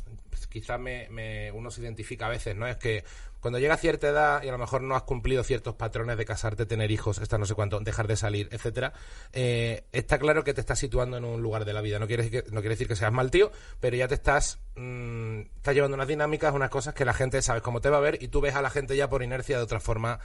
[0.49, 2.67] pues, quizá me, me- uno se identifica a veces, ¿no?
[2.67, 3.03] Es que
[3.39, 6.25] cuando llega a cierta edad y a lo mejor no has cumplido ciertos patrones de
[6.25, 8.91] casarte, tener hijos, esta no sé cuánto, dejar de salir, etcétera,
[9.31, 11.99] eh, está claro que te estás situando en un lugar de la vida.
[11.99, 14.59] No quiere decir que, no quiere decir que seas mal tío, pero ya te estás,
[14.75, 18.01] mm, estás llevando unas dinámicas, unas cosas que la gente sabes cómo te va a
[18.01, 20.19] ver y tú ves a la gente ya por inercia de otra forma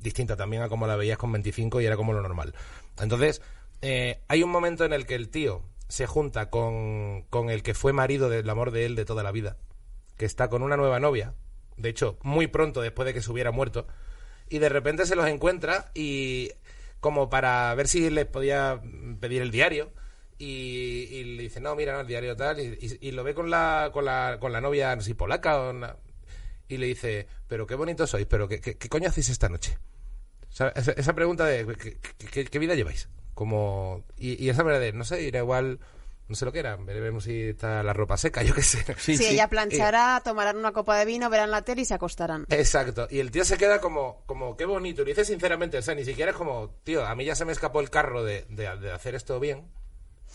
[0.00, 2.54] distinta también a como la veías con 25 y era como lo normal.
[3.00, 3.40] Entonces,
[3.82, 7.74] eh, hay un momento en el que el tío se junta con, con el que
[7.74, 9.56] fue marido del amor de él de toda la vida,
[10.16, 11.34] que está con una nueva novia,
[11.76, 13.86] de hecho, muy pronto después de que se hubiera muerto,
[14.48, 16.50] y de repente se los encuentra y
[17.00, 18.80] como para ver si les podía
[19.20, 19.92] pedir el diario.
[20.40, 22.60] Y, le dice, no, mira, no, el diario tal.
[22.60, 25.74] Y, lo ve con la, con la, con la novia, no sé polaca o...
[26.68, 29.78] y le dice, pero qué bonito sois, pero ¿qué, qué, coño hacéis esta noche?
[30.74, 33.08] Esa, pregunta de ¿qué, qué- qué- qué vida lleváis?
[33.38, 35.78] Como, y, y esa manera de, no sé, irá igual,
[36.26, 38.84] no sé lo que era, veremos si está la ropa seca, yo qué sé.
[38.98, 39.26] Sí, sí.
[39.26, 42.46] ella planchará, tomarán una copa de vino, verán la tele y se acostarán.
[42.50, 45.82] Exacto, y el tío se queda como, como qué bonito, y lo dice sinceramente, o
[45.82, 48.44] sea, ni siquiera es como, tío, a mí ya se me escapó el carro de,
[48.48, 49.70] de- de hacer esto bien.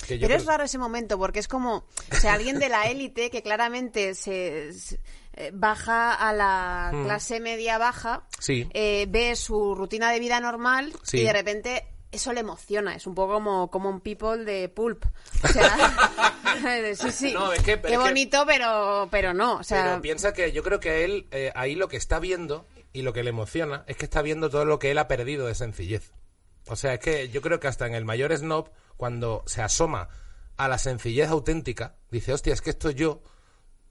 [0.07, 2.69] que yo Pero creo- es raro ese momento porque es como, o sea, alguien de
[2.69, 4.97] la élite que claramente se, se-
[5.35, 8.41] eh, baja a la clase media baja, Hmm.
[8.41, 8.69] Sí.
[8.73, 11.17] eh, ve su rutina de vida normal Sí.
[11.19, 12.95] y de repente eso le emociona.
[12.95, 15.05] Es un poco como Common People de Pulp.
[15.43, 15.75] O sea,
[16.95, 17.33] sí, sí.
[17.33, 19.55] No, es que- Qué es que- bonito, pero, pero no.
[19.57, 22.67] O sea, Pero piensa que yo creo que él eh, ahí lo que está viendo
[22.93, 25.47] y lo que le emociona es que está viendo todo lo que él ha perdido
[25.47, 26.13] de sencillez.
[26.67, 30.07] O sea, es que yo creo que hasta en el mayor snob, cuando se asoma
[30.55, 33.21] a la sencillez auténtica, dice, hostia, es que esto yo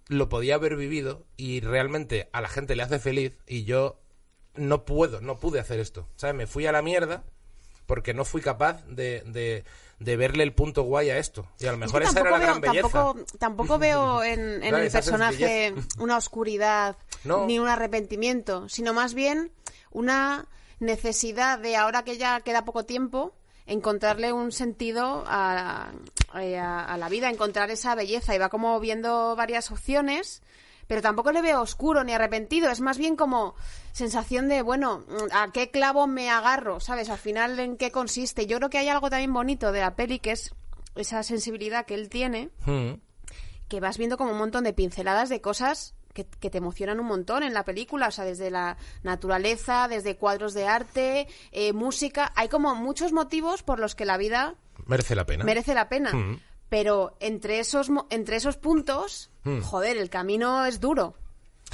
[0.08, 4.00] lo podía haber vivido y realmente a la gente le hace feliz y yo
[4.54, 6.08] no puedo, no pude hacer esto.
[6.16, 6.36] ¿Sabes?
[6.36, 7.24] Me fui a la mierda
[7.86, 9.64] porque no fui capaz de, de,
[9.98, 11.46] de verle el punto guay a esto.
[11.58, 12.88] Y a lo Es mejor que esa era la gran belleza.
[12.88, 17.46] tampoco, tampoco veo en, en Claro, el personaje una oscuridad No.
[17.46, 19.52] ni un arrepentimiento, sino más bien
[19.90, 20.46] una
[20.80, 23.32] necesidad de ahora que ya queda poco tiempo
[23.66, 25.92] encontrarle un sentido a,
[26.32, 30.42] a- a la vida, encontrar esa belleza y va como viendo varias opciones.
[30.88, 33.54] Pero tampoco le veo oscuro ni arrepentido, es más bien como
[33.92, 36.80] sensación de, bueno, ¿a qué clavo me agarro?
[36.80, 37.10] ¿Sabes?
[37.10, 38.46] Al final, ¿en qué consiste?
[38.46, 40.54] Yo creo que hay algo también bonito de la peli que es
[40.96, 42.94] esa sensibilidad que él tiene, Mm.
[43.68, 47.06] que vas viendo como un montón de pinceladas de cosas que, que te emocionan un
[47.06, 52.32] montón en la película, o sea, desde la naturaleza, desde cuadros de arte, eh, música,
[52.36, 54.54] hay como muchos motivos por los que la vida
[54.86, 55.44] Merece la pena.
[55.44, 56.12] merece la pena.
[56.12, 56.40] Mm.
[56.68, 59.60] Pero entre esos, entre esos puntos, Mm.
[59.60, 61.14] joder, el camino es duro,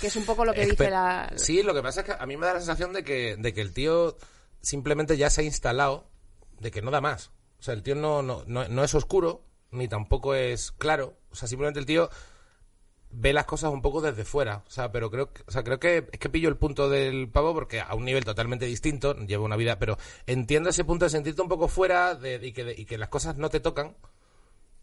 [0.00, 1.32] que es un poco lo que dice la...
[1.36, 3.52] Sí, lo que pasa es que a mí me da la sensación de que, de
[3.52, 4.16] que el tío
[4.60, 6.08] simplemente ya se ha instalado,
[6.60, 7.30] de que no da más.
[7.58, 11.18] O sea, el tío no, no, no, no es oscuro, ni tampoco es claro.
[11.30, 12.08] O sea, simplemente el tío
[13.10, 14.62] ve las cosas un poco desde fuera.
[14.66, 17.28] O sea, pero creo que, o sea, creo que es que pillo el punto del
[17.30, 21.10] pavo porque a un nivel totalmente distinto, lleva una vida, pero entiendo ese punto de
[21.10, 23.96] sentirte un poco fuera de, y, que, y que las cosas no te tocan.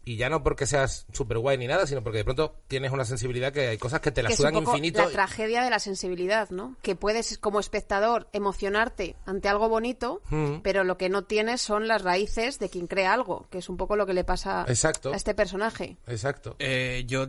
[0.08, 3.04] Y ya no porque seas super guay ni nada, sino porque de pronto tienes una
[3.04, 5.02] sensibilidad que hay cosas que te la que es un sudan poco infinito.
[5.04, 6.76] la tragedia de la sensibilidad, ¿no?
[6.80, 10.60] Que puedes, como espectador, emocionarte ante algo bonito, Mm.
[10.62, 13.76] pero lo que no tienes son las raíces de quien crea algo, que es un
[13.76, 15.12] poco lo que le pasa Exacto.
[15.12, 15.96] a este personaje.
[16.06, 16.54] Exacto.
[16.60, 17.26] Eh, yo,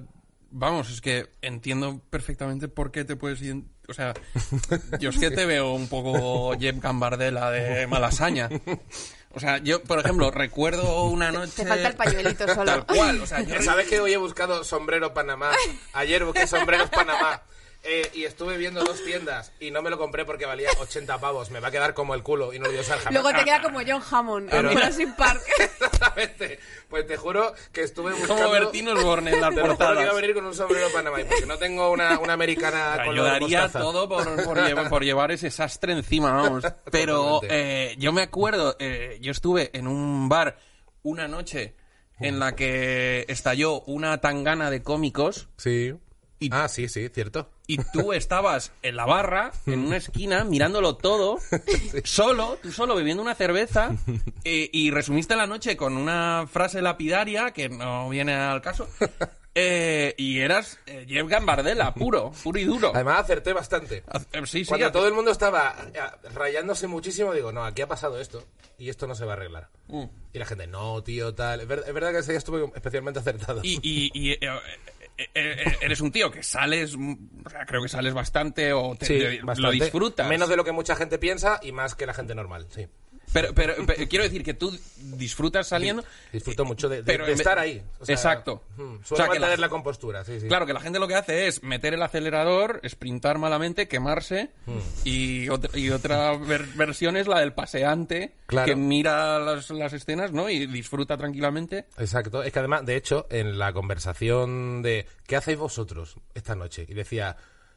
[0.51, 3.41] vamos, es que entiendo perfectamente por qué te puedes...
[3.89, 4.13] O sea,
[4.99, 8.49] yo es que te veo un poco Jeff Gambardella de Malasaña.
[9.37, 11.51] O sea, yo, por ejemplo, recuerdo una noche...
[11.57, 12.65] Te falta el pañuelito solo.
[12.65, 13.61] Tal cual, o sea, yo...
[13.61, 15.51] ¿Sabes que hoy he buscado sombrero Panamá?
[15.93, 17.43] Ayer busqué sombreros Panamá.
[17.83, 21.51] Eh, y estuve viendo dos tiendas y no me lo compré porque valía 80 pavos.
[21.51, 23.13] Me va a quedar como el culo y no lo voy a usar jamás.
[23.13, 25.41] Luego te queda como John Hammond Pero- en Jurassic Park.
[25.59, 26.59] Exactamente.
[26.89, 28.35] Pues te juro que estuve buscando...
[28.43, 31.23] Como Bertino Osborne en lo juro que iba a venir con un sombrero Panamá y
[31.25, 34.89] porque no tengo una, una americana O sea, con yo daría todo por, por llevar,
[34.89, 36.63] por llevar ese sastre encima, vamos.
[36.91, 40.57] Pero eh, yo me acuerdo, eh, yo estuve en un bar
[41.03, 41.75] una noche
[42.19, 45.93] en la que estalló una tangana de cómicos Sí.
[46.39, 47.49] Y- Ah, sí, sí, cierto.
[47.65, 51.39] y tú estabas en la barra, en una esquina, mirándolo todo,
[52.03, 53.95] solo, tú solo bebiendo una cerveza,
[54.43, 58.87] eh, y resumiste la noche con una frase lapidaria que no viene al caso.
[59.55, 62.91] eh, y eras eh, Jeff Gambardella, puro, puro y duro.
[62.93, 64.03] Además acerté bastante.
[64.31, 65.75] Eh, Sí, sí, Cuando todo el mundo estaba
[66.35, 68.43] rayándose muchísimo, digo, no, aquí ha pasado esto
[68.77, 69.69] y esto no se va a arreglar.
[69.87, 70.03] Mm.
[70.33, 71.61] Y la gente, no, tío, tal.
[71.61, 73.61] Es, ver- es verdad que ese día estuve especialmente acertado.
[73.63, 74.37] Y, y- y,
[75.33, 77.13] eres un tío que sales, mm,
[77.45, 80.27] o sea, creo que sales bastante o te- Sí, te- lo disfrutas.
[80.29, 82.87] Menos de lo que mucha gente piensa y más que la gente normal, sí.
[83.33, 86.03] Pero, pero, pero quiero decir que tú disfrutas saliendo.
[86.31, 87.83] Disfruto mucho de, de- Pero de en vez- estar ahí.
[87.99, 88.63] O sea, Exacto.
[88.77, 89.69] mm, O sea, que la- la...
[89.69, 90.47] compostura, sí, sí.
[90.47, 94.79] Claro, que la gente lo que hace es meter el acelerador, sprintar malamente, quemarse Hmm.
[95.03, 98.65] y, otra, y otra ver- versión es la del paseante Claro.
[98.65, 100.49] que mira las, las escenas ¿no?
[100.49, 101.85] y disfruta tranquilamente.
[101.97, 102.43] Exacto.
[102.43, 106.85] Es que además, de hecho, en la conversación de ¿qué hacéis vosotros esta noche?
[106.87, 107.35] Y decía,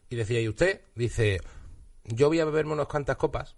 [0.08, 0.82] y decía, ¿y usted?
[0.94, 1.40] Dice,
[2.04, 3.56] yo voy a beberme unas cuantas copas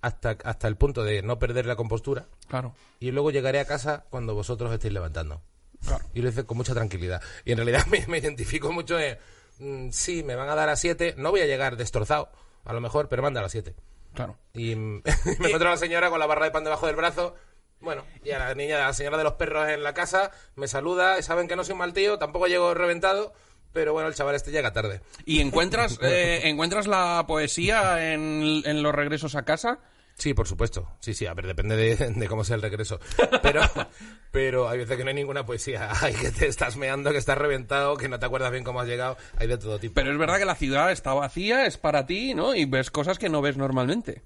[0.00, 2.74] hasta, hasta el punto de no perder la compostura Claro.
[2.98, 5.42] y luego llegaré a casa cuando vosotros estéis levantando.
[5.84, 6.04] Claro.
[6.12, 7.14] Y lo dice con mucha tranquilidid
[7.44, 9.18] Y en realidad me, me identifico mucho en,
[9.58, 12.30] mm, sí, me van a dar a 7, no voy a llegar destrozado,
[12.64, 13.74] a lo mejor, pero me van a dar a 7.
[14.14, 14.36] Claro.
[14.54, 15.02] Y mm,
[15.38, 17.34] me encuentro a la señora con la barra de pan debajo del brazo.
[17.80, 20.68] Bueno, y a la niña, a la señora de los perros en la casa, me
[20.68, 23.32] saluda, y saben que no soy un mal tío, tampoco llego reventado,
[23.72, 25.00] pero bueno, el chaval este llega tarde.
[25.24, 29.80] ¿Y encuentras, eh, encuentras la poesía en, en los regresos a casa?
[30.20, 30.86] Sí, por supuesto.
[31.00, 33.00] Sí, sí, a ver, depende de, de cómo sea el regreso.
[33.42, 33.62] Pero,
[34.30, 35.88] pero hay veces que no hay ninguna poesía.
[36.02, 38.86] Hay que te estás meando, que estás reventado, que no te acuerdas bien cómo has
[38.86, 39.16] llegado.
[39.38, 39.94] Hay de todo tipo.
[39.94, 42.54] Pero es verdad que la ciudad está vacía, es para ti, ¿no?
[42.54, 44.22] Y ves cosas que no ves normalmente.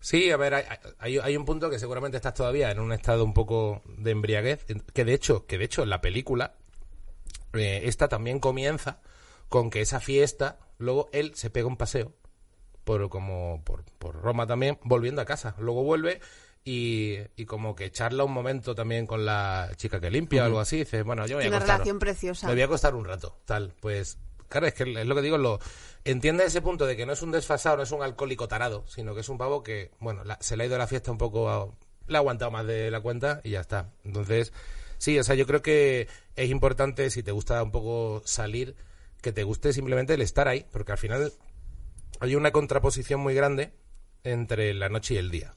[0.00, 0.64] Sí, a ver, hay,
[0.98, 4.64] hay, hay un punto que seguramente estás todavía en un estado un poco de embriaguez,
[4.92, 6.54] que de hecho, que de hecho en la película
[7.54, 9.00] eh, esta también comienza
[9.48, 12.12] con que esa fiesta, luego él se pega un paseo
[12.84, 15.54] por como por, por Roma también, volviendo a casa.
[15.58, 16.20] Luego vuelve
[16.64, 20.60] y, y como que charla un momento también con la chica que limpia o algo
[20.60, 21.76] así, dice, bueno, yo me voy a Una acostar.
[21.78, 22.46] relación preciosa.
[22.48, 23.74] Me voy a acostar un rato, tal.
[23.80, 25.58] Pues, claro, es que es lo que digo, lo
[26.04, 29.14] entiende ese punto de que no es un desfasado, no es un alcohólico tarado, sino
[29.14, 31.48] que es un pavo que, bueno, la- se le ha ido la fiesta un poco,
[31.50, 31.68] a-
[32.08, 33.90] le ha aguantado más de la cuenta y ya está.
[34.04, 34.52] Entonces,
[34.98, 38.76] sí, o sea, yo creo que es importante, si te gusta un poco salir,
[39.22, 41.32] que te guste simplemente el estar ahí, porque al final
[42.20, 43.72] hay una contraposición muy grande
[44.24, 45.54] entre la noche y el día.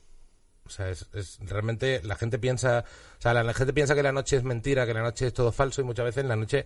[0.66, 2.86] O sea, es, es- realmente la gente piensa,
[3.18, 5.34] o sea, la, la gente piensa que la noche es mentira, que la noche es
[5.34, 6.66] todo falso y muchas veces la noche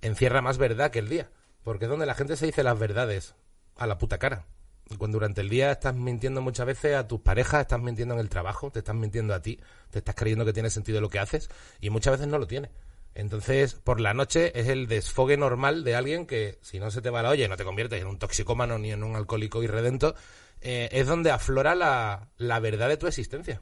[0.00, 1.30] encierra más verdad que el día,
[1.62, 3.34] porque es donde la gente se dice las verdades
[3.76, 4.46] a la puta cara.
[4.98, 8.28] Cuando durante el día estás mintiendo muchas veces a tus parejas, estás mintiendo en el
[8.28, 11.48] trabajo, te estás mintiendo a ti, te estás creyendo que tiene sentido lo que haces
[11.80, 12.70] y muchas veces no lo tiene.
[13.14, 17.10] Entonces, por la noche es el desfogue normal de alguien que, si no se te
[17.10, 20.14] va la olla y no te conviertes en un toxicómano ni en un alcohólico irredento,
[20.60, 23.60] eh, es donde aflora la, la verdad de tu existencia.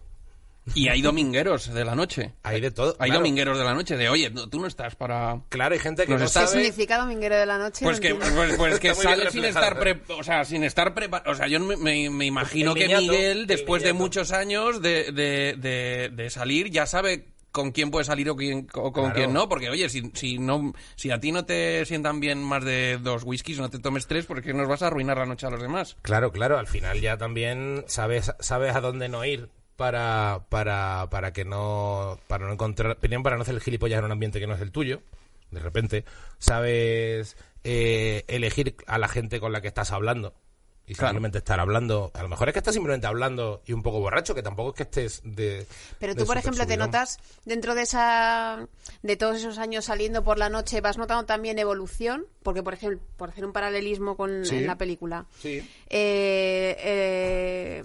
[0.74, 2.32] Y hay domingueros de la noche.
[2.42, 2.96] Hay de todo.
[2.98, 3.20] Hay claro.
[3.20, 5.40] domingueros de la noche de, oye, no- tú no estás para...
[5.48, 7.84] Claro, hay gente que No no, sé ¿Qué significa dominguero de la noche?
[7.84, 10.94] Pues No que, pues, pues que Está sale sin estar pre- o sea, sin estar
[10.94, 11.30] preparado.
[11.30, 14.32] O sea, yo me, me- me imagino El que niñato, Miguel, el después de muchos
[14.32, 18.92] años de, de, de, de salir, ya sabe con quién puede salir o, quién, o
[18.92, 19.14] con Claro.
[19.16, 19.48] quién no.
[19.48, 23.24] Porque, oye, si, si, no, si a ti no te sientan bien más de dos
[23.24, 25.96] whiskies, no te tomes tres porque nos vas a arruinar la noche a los demás.
[26.02, 29.48] Claro, claro, al final ya también sabes, sabes a dónde no ir
[29.80, 34.04] para, para, para que no, para no encontrar, primero para no hacer el gilipollas en
[34.04, 35.00] un ambiente que no es el tuyo,
[35.50, 36.04] de repente,
[36.38, 40.34] sabes eh, elegir a la gente con la que estás hablando
[40.86, 41.08] y Claro.
[41.12, 44.34] simplemente estar hablando, a lo mejor es que estás simplemente hablando y un poco borracho,
[44.34, 45.66] que tampoco es que estés de...
[45.98, 48.68] Pero de tú, por ejemplo, te notas dentro de esa
[49.02, 53.00] de todos esos años saliendo por la noche, vas notando también evolución, porque por ejemplo,
[53.16, 54.56] por hacer un paralelismo con Sí.
[54.58, 55.58] en la película, Sí.
[55.88, 57.84] eh, eh,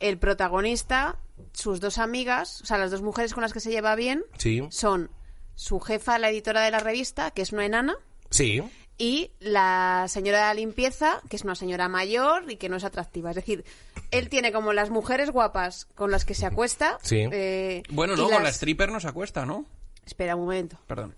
[0.00, 1.16] el protagonista,
[1.54, 4.60] sus dos amigas, o sea, las dos mujeres con las que se lleva bien, Sí,
[4.70, 5.10] son
[5.54, 7.94] su jefa, la editora de la revista, que es una enana,
[8.28, 8.62] sí,
[8.98, 12.84] y la señora de la limpieza, que es una señora mayor y que no es
[12.84, 13.30] atractiva.
[13.30, 13.64] Es decir,
[14.10, 16.98] él tiene como las mujeres guapas con las que se acuesta.
[17.02, 17.26] Sí.
[17.32, 19.64] eh, Bueno, no, con la las- stripper no se acuesta, ¿no?
[20.06, 20.78] Espera un momento.
[20.86, 21.16] Perdón.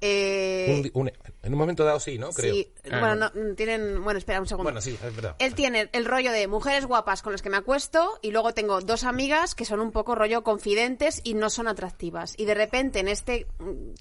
[0.00, 2.30] Eh, Un un- en un momento dado sí, ¿no?
[2.30, 2.52] Creo.
[2.54, 3.54] sí, Ah, bueno, no.
[3.54, 4.02] tienen...
[4.02, 4.64] Bueno, espera un segundo.
[4.64, 5.36] Bueno, sí, es verdad.
[5.38, 8.80] Él tiene el rollo de mujeres guapas con las que me acuesto y luego tengo
[8.80, 12.34] dos amigas que son un poco rollo confidentes y no son atractivas.
[12.36, 13.46] Y de repente en este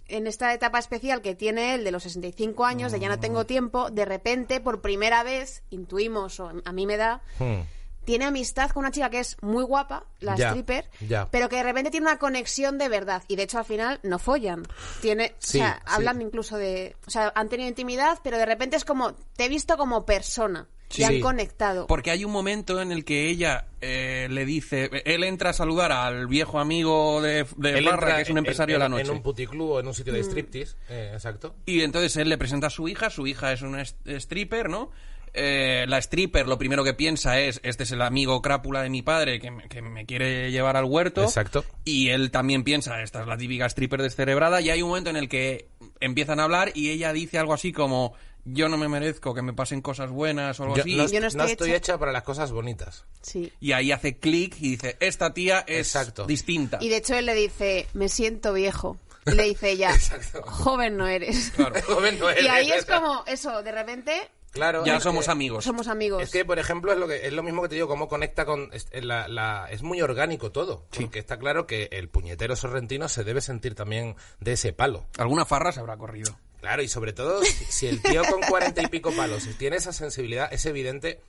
[0.08, 3.46] en esta etapa especial que tiene él de los 65 años, de ya no tengo
[3.46, 7.62] tiempo, de repente por primera vez intuimos o a mí me da Hmm.
[8.06, 11.28] Tiene amistad con una chica que es muy guapa, la Ya, stripper, ya.
[11.32, 14.20] pero que de repente tiene una conexión de verdad y de hecho al final no
[14.20, 14.64] follan.
[15.02, 15.94] Tiene, Sí, o sea, sí.
[15.96, 19.50] hablan incluso de, o sea, han tenido intimidad, pero de repente es como te he
[19.50, 21.02] visto como persona Sí.
[21.02, 21.88] y han conectado.
[21.88, 25.92] Porque hay un momento en el que ella eh, le dice, él entra a saludar
[25.92, 29.02] al viejo amigo de, de Él Barra, entra que es un empresario de la noche.
[29.04, 30.16] En un puticlub o en un sitio Mm.
[30.18, 31.56] de striptease, eh, exacto.
[31.66, 34.92] Y entonces él le presenta a su hija, su hija es una stripper, ¿no?
[35.36, 39.02] Eh, la stripper lo primero que piensa es, este es el amigo crápula de mi
[39.02, 41.24] padre que me, que me quiere llevar al huerto.
[41.24, 41.64] Exacto.
[41.84, 44.62] Y él también piensa, esta es la típica stripper descerebrada.
[44.62, 45.68] Y hay un momento en el que
[46.00, 48.14] empiezan a hablar y ella dice algo así como,
[48.46, 50.96] yo no me merezco que me pasen cosas buenas o algo Yo así.
[50.96, 53.06] no, Yo no no estoy estoy, hecha- hecha para las cosas bonitas.
[53.22, 53.52] Sí.
[53.60, 56.26] Y ahí hace clic y dice, esta tía es Exacto.
[56.26, 56.78] distinta.
[56.82, 58.98] Y de hecho él le dice, me siento viejo.
[59.28, 60.44] Y le dice ella, Exacto.
[60.44, 61.50] joven no eres.
[61.56, 61.82] Claro.
[61.82, 62.50] Joven no Y eres.
[62.50, 64.12] ahí es como eso, de repente
[64.56, 64.84] Claro.
[64.86, 65.64] Ya somos que- amigos.
[65.66, 66.24] somos amigos.
[66.24, 68.46] Es que, por ejemplo, es lo, que, es lo mismo que te digo, cómo conecta
[68.46, 68.70] con...
[68.74, 70.88] Es, la- la- es muy orgánico todo.
[70.98, 75.06] Porque está claro que el puñetero sorrentino se debe sentir también de ese palo.
[75.18, 76.40] Alguna farra se habrá corrido.
[76.62, 79.94] Claro, y sobre todo, si, si el tío con cuarenta y pico palos tiene esa
[79.94, 81.22] sensibilidad, es evidente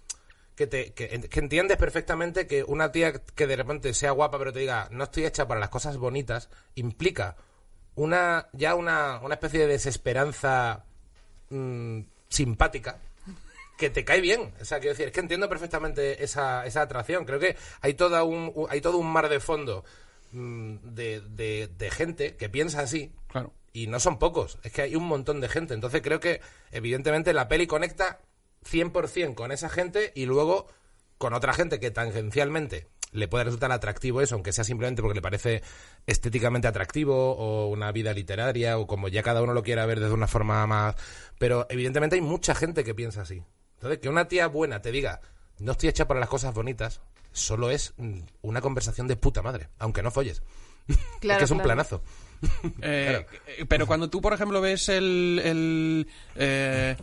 [0.54, 4.54] que, te, que, que entiendes perfectamente que una tía que de repente sea guapa pero
[4.54, 7.36] te diga no estoy hecha para las cosas bonitas, implica
[7.96, 10.84] una ya una, una especie de desesperanza
[11.50, 12.00] mm,
[12.30, 12.98] simpática
[13.76, 14.54] que te cae bien.
[14.60, 17.24] O sea, quiero decir, es que entiendo perfectamente esa, esa atracción.
[17.24, 19.84] Creo que hay, toda un, hay todo un mar de fondo
[20.32, 23.12] mm, de, de- de gente que piensa así.
[23.28, 23.52] Claro.
[23.72, 25.74] Y no son pocos, es que hay un montón de gente.
[25.74, 26.40] Entonces creo que,
[26.72, 28.20] evidentemente, la peli conecta
[28.64, 30.66] 100% con esa gente y luego
[31.18, 35.22] con otra gente que tangencialmente le puede resultar atractivo eso, aunque sea simplemente porque le
[35.22, 35.62] parece
[36.06, 40.12] estéticamente atractivo o una vida literaria o como ya cada uno lo quiera ver desde
[40.14, 40.96] una forma más...
[41.38, 43.42] Pero evidentemente hay mucha gente que piensa así.
[43.76, 45.20] Entonces, que una tía buena te diga,
[45.58, 47.00] no estoy hecha para las cosas bonitas,
[47.32, 50.42] solo es mm, una conversación de puta madre, aunque no folles.
[50.88, 51.68] es Claro, que es un claro.
[51.68, 52.02] planazo.
[52.82, 56.94] Eh, eh, Pero cuando tú, por ejemplo, ves el, el, eh,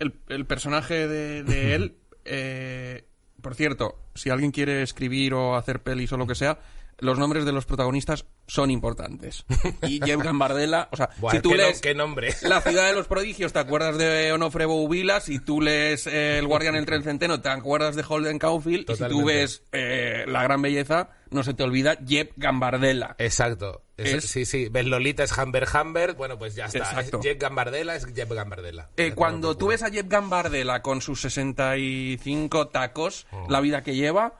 [0.00, 3.04] el, el personaje de, de él, eh,
[3.40, 6.58] por cierto, si alguien quiere escribir o hacer pelis o lo que sea,
[6.98, 9.44] los nombres de los protagonistas son importantes.
[9.82, 12.34] Y Jeff Gambardella, o sea, Buah, si tú no- lees qué nombre.
[12.42, 16.46] La ciudad de los prodigios, te acuerdas de Onofre Boubila, si tú lees eh, El
[16.46, 20.42] guardián entre el centeno, te acuerdas de Holden Caulfield, y si tú ves eh, La
[20.42, 23.14] gran belleza, no se te olvida Jeff Gambardella.
[23.18, 23.82] Exacto.
[23.96, 24.68] Es- Es- Sí, sí.
[24.70, 27.00] Ves Lolita es Humber Humber, bueno, pues ya está.
[27.00, 28.90] Es Jeff Gambardella es Jeff Gambardella.
[28.96, 33.50] Eh, cuando tú ves a Jeff Gambardella con sus 65 tacos, Mm.
[33.50, 34.34] la vida que lleva,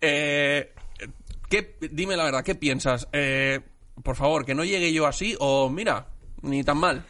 [0.00, 0.72] eh,
[1.48, 3.08] ¿qué- dime la verdad, ¿qué piensas?
[3.12, 3.60] Eh,
[4.02, 6.08] por favor, que no llegue yo así o mira,
[6.42, 7.04] ni tan mal.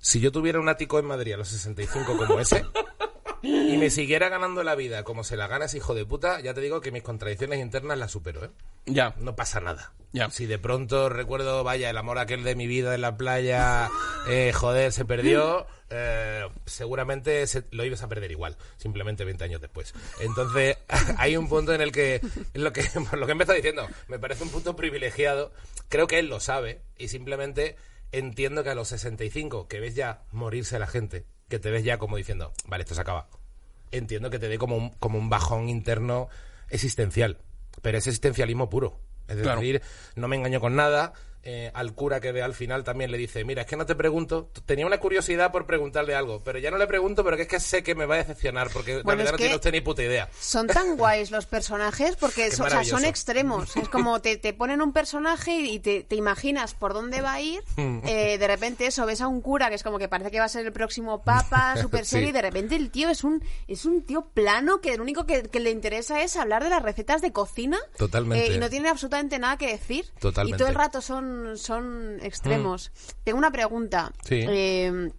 [0.00, 2.64] Si yo tuviera un ático en Madrid a los 65 como ese
[3.42, 6.54] y me siguiera ganando la vida como se la gana ese hijo de puta, ya
[6.54, 8.50] te digo que mis contradicciones internas las supero, ¿eh?
[8.86, 9.14] Ya.
[9.18, 9.92] No pasa nada.
[10.12, 10.28] Ya.
[10.30, 13.90] Si de pronto recuerdo, vaya, el amor aquel de mi vida en la playa,
[14.28, 19.60] eh, joder, se perdió, eh, seguramente se- lo ibas a perder igual, simplemente 20 años
[19.60, 19.94] después.
[20.20, 20.76] Entonces,
[21.18, 22.20] hay un punto en el que,
[22.54, 25.52] en lo que, por lo que he empezado diciendo, me parece un punto privilegiado,
[25.88, 27.76] creo que él lo sabe, y simplemente
[28.10, 31.98] entiendo que a los 65, que ves ya morirse la gente, que te ves ya
[31.98, 33.28] como diciendo, vale, esto se acaba,
[33.90, 36.30] entiendo que te dé como un, como un bajón interno
[36.70, 37.36] existencial,
[37.82, 38.98] pero es existencialismo puro.
[39.28, 39.60] Es Claro.
[39.60, 39.82] decir,
[40.16, 41.12] no me engaño con nada.
[41.44, 43.94] Eh, al cura que ve al final también le dice, mira, es que no te
[43.94, 47.48] pregunto, tenía una curiosidad por preguntarle algo, pero ya no le pregunto, pero que es
[47.48, 49.80] que sé que me va a decepcionar, porque la Bueno, verdad no tiene usted ni
[49.80, 50.28] puta idea.
[50.38, 53.76] Son tan guays los personajes porque son, o sea, son extremos.
[53.76, 57.40] Es como te, te ponen un personaje y te, te imaginas por dónde va a
[57.40, 57.62] ir.
[58.04, 60.46] Eh, de repente eso, ves a un cura que es como que parece que va
[60.46, 62.30] a ser el próximo papa, super serio, Sí.
[62.30, 65.42] y de repente el tío es un, es un tío plano que lo único que,
[65.44, 67.78] que le interesa es hablar de las recetas de cocina.
[67.96, 68.46] Totalmente.
[68.46, 70.06] eh, y no tiene absolutamente nada que decir.
[70.20, 70.56] Totalmente.
[70.56, 72.92] Y todo el rato son, son extremos.
[73.24, 74.12] Tengo una pregunta.
[74.24, 74.44] Sí.
[74.48, 75.10] Eh,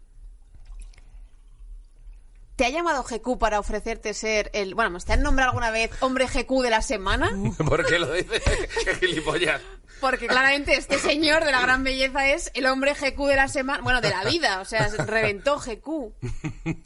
[2.55, 4.75] ¿Te ha llamado GQ para ofrecerte ser el...
[4.75, 7.31] Bueno, ¿te han nombrado alguna vez hombre GQ de la semana?
[7.67, 8.41] ¿Por qué lo dice?
[8.85, 9.61] ¡Qué gilipollas!
[10.03, 13.81] Porque claramente este señor de la gran belleza es el hombre GQ de la semana...
[13.83, 16.11] Bueno, de la vida, o sea, reventó GQ.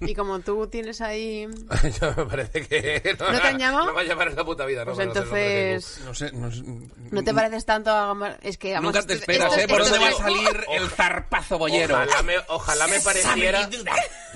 [0.01, 1.47] Y como tú tienes ahí...
[1.99, 3.18] Yo me parece que...
[3.20, 3.86] No, ¿No te han llamado?
[3.88, 4.93] No me va a llamar en la puta vida, no.
[4.93, 5.99] Pues entonces...
[6.05, 6.61] No sé, no sé-
[7.09, 8.38] ¿No te pareces tanto a...
[8.43, 8.74] Es que...
[8.74, 9.68] vamos, Nunca te esperas, esto- ¿eh?
[9.68, 11.95] Por esto dónde va a salir el zarpazo bollero.
[11.95, 13.68] Ojalá me, ojalá me pareciera...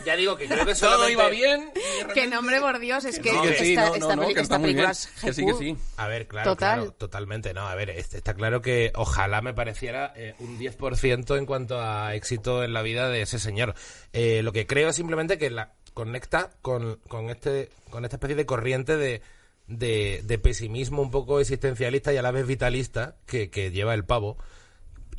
[0.06, 1.72] Ya digo que creo que Todo iba bien.
[2.14, 4.34] Que nombre por Dios, es que, Sí, que sí, esta, no, esta no, no, peli-
[4.36, 5.78] que esta película es Que sí, que sí.
[5.98, 6.80] A ver, claro, Total.
[6.80, 7.54] claro, totalmente.
[7.54, 11.80] No, a ver, este- está claro que ojalá me pareciera eh, un 10% en cuanto
[11.82, 13.76] a éxito en la vida de ese señor.
[14.14, 18.36] Eh, lo que creo es simplemente que la conecta con, con este con esta especie
[18.38, 19.22] de corriente de,
[19.68, 24.06] de, de pesimismo un poco existencialista y a la vez vitalista que, que lleva el
[24.06, 24.38] pavo.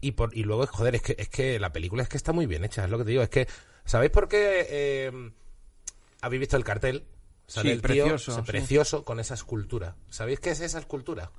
[0.00, 2.46] Y, por, y luego, joder, es que, es que la película es que está muy
[2.46, 3.22] bien hecha, es lo que te digo.
[3.22, 3.46] Es que,
[3.84, 5.32] ¿sabéis por qué eh,
[6.20, 7.06] habéis visto el cartel?
[7.46, 8.50] Sale Sí, el tío, precioso, o sea, sí.
[8.50, 9.96] precioso con esa escultura.
[10.10, 11.30] ¿Sabéis qué es esa escultura?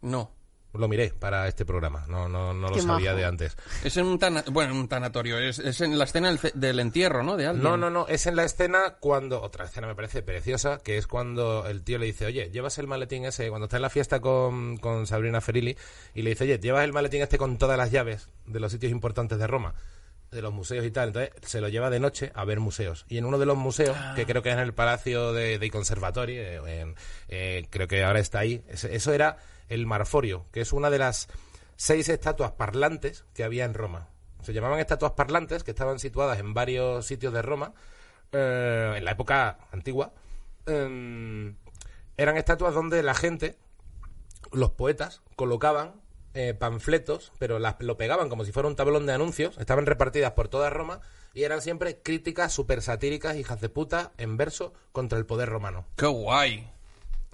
[0.00, 0.32] No.
[0.74, 3.16] Lo miré para este programa, no, no, no lo sabía majo.
[3.16, 3.56] de antes.
[3.82, 6.78] Es en un, tana- bueno, un tanatorio, es, es en la escena del, ce- del
[6.78, 7.38] entierro, ¿no?
[7.38, 7.64] De alguien.
[7.64, 11.06] No, no, no, es en la escena cuando, otra escena me parece preciosa, que es
[11.06, 14.20] cuando el tío le dice, oye, llevas el maletín ese, cuando está en la fiesta
[14.20, 15.74] con, con Sabrina Ferilli,
[16.14, 18.92] y le dice, oye, llevas el maletín este con todas las llaves de los sitios
[18.92, 19.74] importantes de Roma,
[20.30, 23.06] de los museos y tal, entonces se lo lleva de noche a ver museos.
[23.08, 25.66] Y en uno de los museos, que creo que es en el Palacio de, de
[25.66, 26.94] eh,
[27.28, 31.28] eh, creo que ahora está ahí, eso era el Marforio, que es una de las
[31.76, 34.08] seis estatuas parlantes que había en Roma.
[34.42, 37.72] Se llamaban estatuas parlantes, que estaban situadas en varios sitios de Roma,
[38.32, 40.12] eh, en la época antigua.
[40.66, 41.54] eh,
[42.18, 43.56] eran estatuas donde la gente,
[44.52, 45.94] los poetas, colocaban
[46.34, 50.32] eh, panfletos, pero las, lo pegaban como si fuera un tablón de anuncios, estaban repartidas
[50.32, 51.00] por toda Roma
[51.34, 55.84] y eran siempre críticas súper satíricas, hijas de puta, en verso, contra el poder romano.
[55.96, 56.70] ¡Qué guay!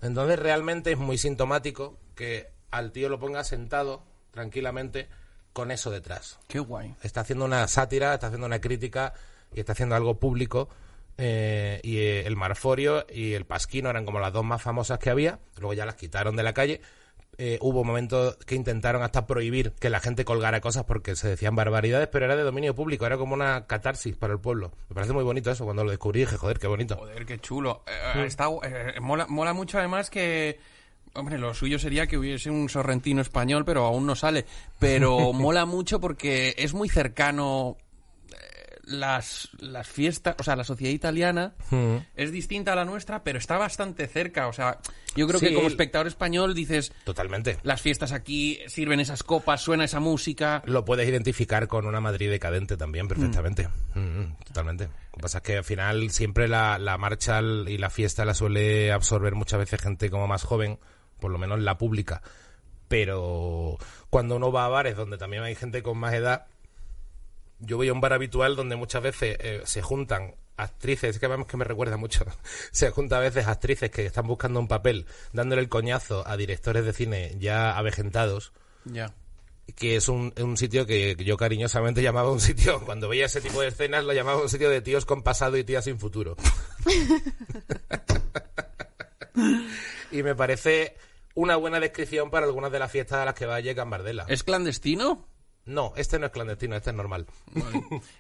[0.03, 5.09] Entonces realmente es muy sintomático que al tío lo ponga sentado tranquilamente
[5.53, 6.39] con eso detrás.
[6.49, 6.95] ¡Qué guay!
[7.03, 9.15] Está haciendo una sátira, está haciendo una crítica
[9.55, 10.69] y está haciendo algo público.
[11.17, 15.11] eh, y eh, el Marforio y el Pasquino eran como las dos más famosas que
[15.11, 15.39] había.
[15.59, 16.81] Luego ya las quitaron de la calle.
[17.39, 21.57] Eh, hubo momentos que intentaron hasta prohibir que la gente colgara cosas porque se decían
[21.57, 24.73] barbaridades, pero era de dominio público, era como una catarsis para el pueblo.
[24.89, 25.65] Me parece muy bonito eso.
[25.65, 26.97] Cuando lo descubrí dije, joder, qué bonito.
[26.97, 27.83] Joder, qué chulo.
[27.87, 30.59] Eh, está, eh, mola, mola mucho además que...
[31.17, 34.47] Hombre, lo suyo sería que hubiese un sorrentino español, pero aún no sale.
[34.81, 37.77] Pero mola mucho porque es muy cercano
[38.87, 41.97] las, las fiestas, o sea, la sociedad italiana Mm.
[42.17, 44.49] es distinta a la nuestra, pero está bastante cerca.
[44.49, 44.79] O sea,
[45.17, 45.49] yo creo Sí.
[45.49, 47.59] que como espectador español dices, Totalmente.
[47.63, 50.63] las fiestas aquí sirven esas copas, suena esa música.
[50.67, 53.69] Lo puedes identificar con una Madrid decadente también, perfectamente.
[53.95, 54.85] Mm, mm, totalmente.
[54.85, 58.35] Lo que pasa es que al final siempre la, la marcha y la fiesta la
[58.35, 60.79] suele absorber muchas veces gente como más joven,
[61.21, 62.23] por lo menos la pública.
[62.89, 63.79] Pero
[64.11, 66.47] cuando uno va a bares donde también hay gente con más edad,
[67.61, 71.27] yo voy a un bar habitual donde muchas veces eh, se juntan actrices, es que
[71.27, 72.25] vemos que me recuerda mucho,
[72.73, 76.85] se juntan a veces actrices que están buscando un papel, dándole el coñazo a directores
[76.85, 78.53] de cine ya avejentados
[78.85, 79.13] Ya.
[79.77, 83.61] que es un, un sitio que yo cariñosamente llamaba un sitio, cuando veía ese tipo
[83.63, 86.37] de escenas, lo llamaba un sitio de tíos con pasado y tías sin futuro.
[90.11, 90.95] y me parece
[91.35, 94.25] una buena descripción para algunas de las fiestas a las que vaya Gambardella.
[94.29, 95.27] ¿Es clandestino?
[95.67, 97.27] No, este no es clandestino, este es normal.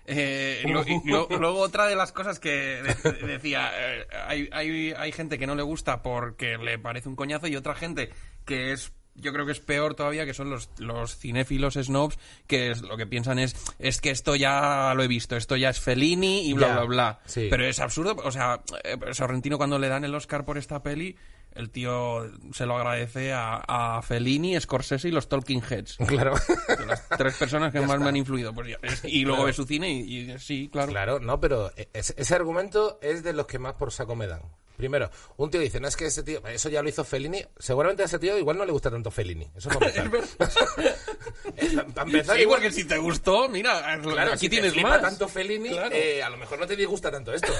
[0.07, 2.51] Eh, lo- y lo- luego otra de las cosas que
[2.82, 7.09] de- de- decía, eh, hay, hay, hay gente que no le gusta porque le parece
[7.09, 8.11] un coñazo y otra gente
[8.45, 12.70] que es, yo creo que es peor todavía, que son los, los cinéfilos snobs, que
[12.70, 15.80] es, lo que piensan es, es que esto ya lo he visto, esto ya es
[15.80, 17.20] Fellini y bla, bla, bla.
[17.26, 17.49] sí.
[17.51, 21.16] Pero es absurdo, o sea, eh, Sorrentino cuando le dan el Oscar por esta peli,
[21.55, 25.98] el tío se lo agradece a, a Fellini, Scorsese y los Talking Heads.
[26.07, 26.34] Claro.
[26.78, 28.52] de las tres personas que más me han influido.
[28.55, 30.90] Pues ya, y luego ve su cine y, y sí, claro.
[30.92, 34.42] Claro, no, pero ese, ese argumento es de los que más por saco me dan.
[34.77, 37.45] Primero, un tío dice, no es que ese tío, eso ya lo hizo Fellini.
[37.59, 39.49] Seguramente a ese tío igual no le gusta tanto Fellini.
[39.57, 40.39] Eso es para empezar.
[41.95, 44.89] para empezar, Sí, igual porque si te gustó, mira, Claro, aquí si te tienes flipa
[44.91, 45.01] más.
[45.03, 45.95] tanto Fellini, Claro.
[45.95, 47.53] eh, a lo mejor no te disgusta tanto esto.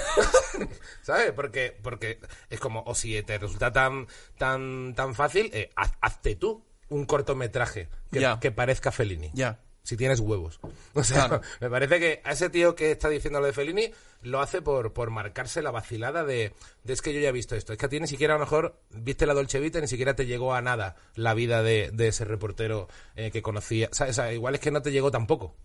[1.01, 1.31] ¿Sabes?
[1.33, 4.07] Porque, porque es como, o si te resulta tan,
[4.37, 9.31] tan, tan fácil, eh, haz- hazte tú un cortometraje que, que parezca Fellini.
[9.33, 9.59] Ya.
[9.83, 10.59] Si tienes huevos.
[10.95, 11.41] O sea, Claro.
[11.59, 13.91] me parece que a ese tío que está diciendo lo de Fellini
[14.25, 16.53] lo hace por, por marcarse la vacilada de,
[16.83, 17.71] de es que yo ya he visto esto.
[17.73, 20.15] Es que a ti ni siquiera a lo mejor viste la Dolce Vita, ni siquiera
[20.15, 23.89] te llegó a nada la vida de, de ese reportero eh, que conocía.
[23.91, 25.55] O sea, o sea, igual es que no te llegó tampoco.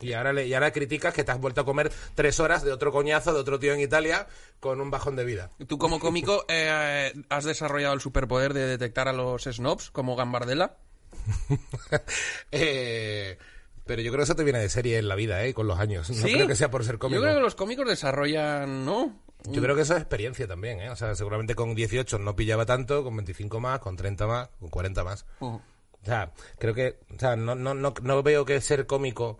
[0.00, 2.72] Y ahora, le, y ahora criticas que te has vuelto a comer tres horas de
[2.72, 4.26] otro coñazo de otro tío en Italia
[4.58, 5.52] con un bajón de vida.
[5.68, 10.76] Tú como cómico eh, has desarrollado el superpoder de detectar a los snobs como Gambardella.
[12.50, 13.38] Eh,
[13.84, 15.54] pero yo creo que eso te viene de serie en la vida, ¿eh?
[15.54, 16.08] Con los años.
[16.10, 16.32] No ¿Sí?
[16.34, 17.16] creo que sea por ser cómico.
[17.20, 19.20] Yo creo que los cómicos desarrollan, ¿no?
[19.44, 20.90] Yo creo que eso es experiencia también, ¿eh?
[20.90, 24.68] O sea, seguramente con 18 no pillaba tanto, con 25 más, con 30 más, con
[24.70, 25.26] 40 más.
[25.40, 25.46] Uh.
[25.56, 29.38] O sea, creo que, o sea, no, no, no, no veo que ser cómico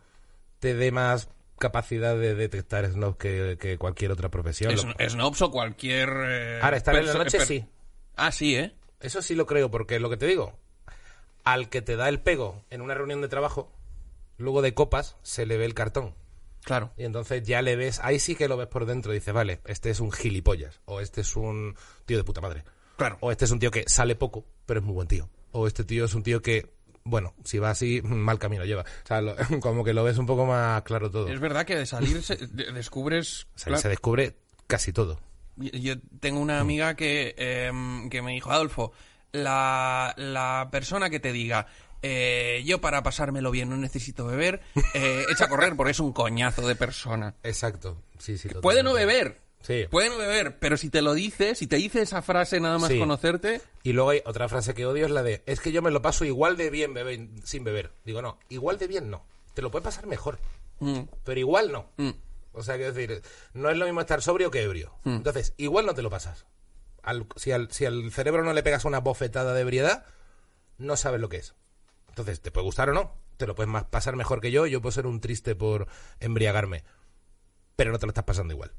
[0.58, 1.28] te dé más
[1.58, 4.72] capacidad de detectar snobs que, que cualquier otra profesión.
[4.72, 6.08] Es, Lo- snobs o cualquier...
[6.24, 7.64] eh, Ahora, estar en la noche per- sí.
[8.16, 8.74] Ah, sí, ¿eh?
[9.00, 10.52] Eso sí lo creo, porque lo que te digo,
[11.44, 13.72] al que te da el pego en una reunión de trabajo,
[14.42, 16.14] luego de copas, se le ve el cartón.
[16.64, 16.92] Claro.
[16.96, 19.90] Y entonces ya le ves, ahí sí que lo ves por dentro, dices, vale, este
[19.90, 21.74] es un gilipollas, o este es un
[22.06, 22.64] tío de puta madre.
[22.96, 23.16] Claro.
[23.20, 25.28] O este es un tío que sale poco, pero es muy buen tío.
[25.50, 26.72] O este tío es un tío que,
[27.04, 28.82] bueno, si va así, mal camino lleva.
[28.82, 31.26] O sea, lo- como que lo ves un poco más claro todo.
[31.28, 33.46] Es verdad que de salir se- de- descubres...
[33.54, 34.36] O sea, claro, se descubre
[34.68, 35.18] casi todo.
[35.56, 38.92] Yo tengo una amiga que, em, que me dijo, Adolfo,
[39.32, 41.66] la, la persona que te diga,
[42.02, 44.60] eh, yo para pasármelo bien no necesito beber,
[44.94, 47.34] eh, echa a correr porque es un coñazo de persona.
[47.42, 48.02] Exacto.
[48.18, 49.40] Sí, sí, Puede no beber.
[49.62, 49.86] Sí.
[49.90, 52.90] Puede no beber, pero si te lo dice, si te dice esa frase nada más
[52.90, 52.98] Sí.
[52.98, 55.92] conocerte, Y luego hay otra frase que odio, es la de, es que yo me
[55.92, 57.92] lo paso igual de bien bebe- sin beber.
[58.04, 59.24] Digo, no, igual de bien no.
[59.54, 60.40] Te lo puede pasar mejor,
[60.80, 61.90] mm, pero igual no.
[61.96, 62.10] mm,
[62.54, 63.22] O sea, quiero decir,
[63.54, 64.94] no es lo mismo estar sobrio que ebrio.
[65.04, 66.44] Entonces, igual no te lo pasas.
[67.04, 70.04] Al- si, al, si al cerebro no le pegas una bofetada de ebriedad,
[70.78, 71.54] no sabes lo que es.
[72.12, 74.92] Entonces, te puede gustar o no, te lo puedes pasar mejor que yo, yo puedo
[74.92, 75.88] ser un triste por
[76.20, 76.84] embriagarme,
[77.74, 78.70] pero no te lo estás pasando igual.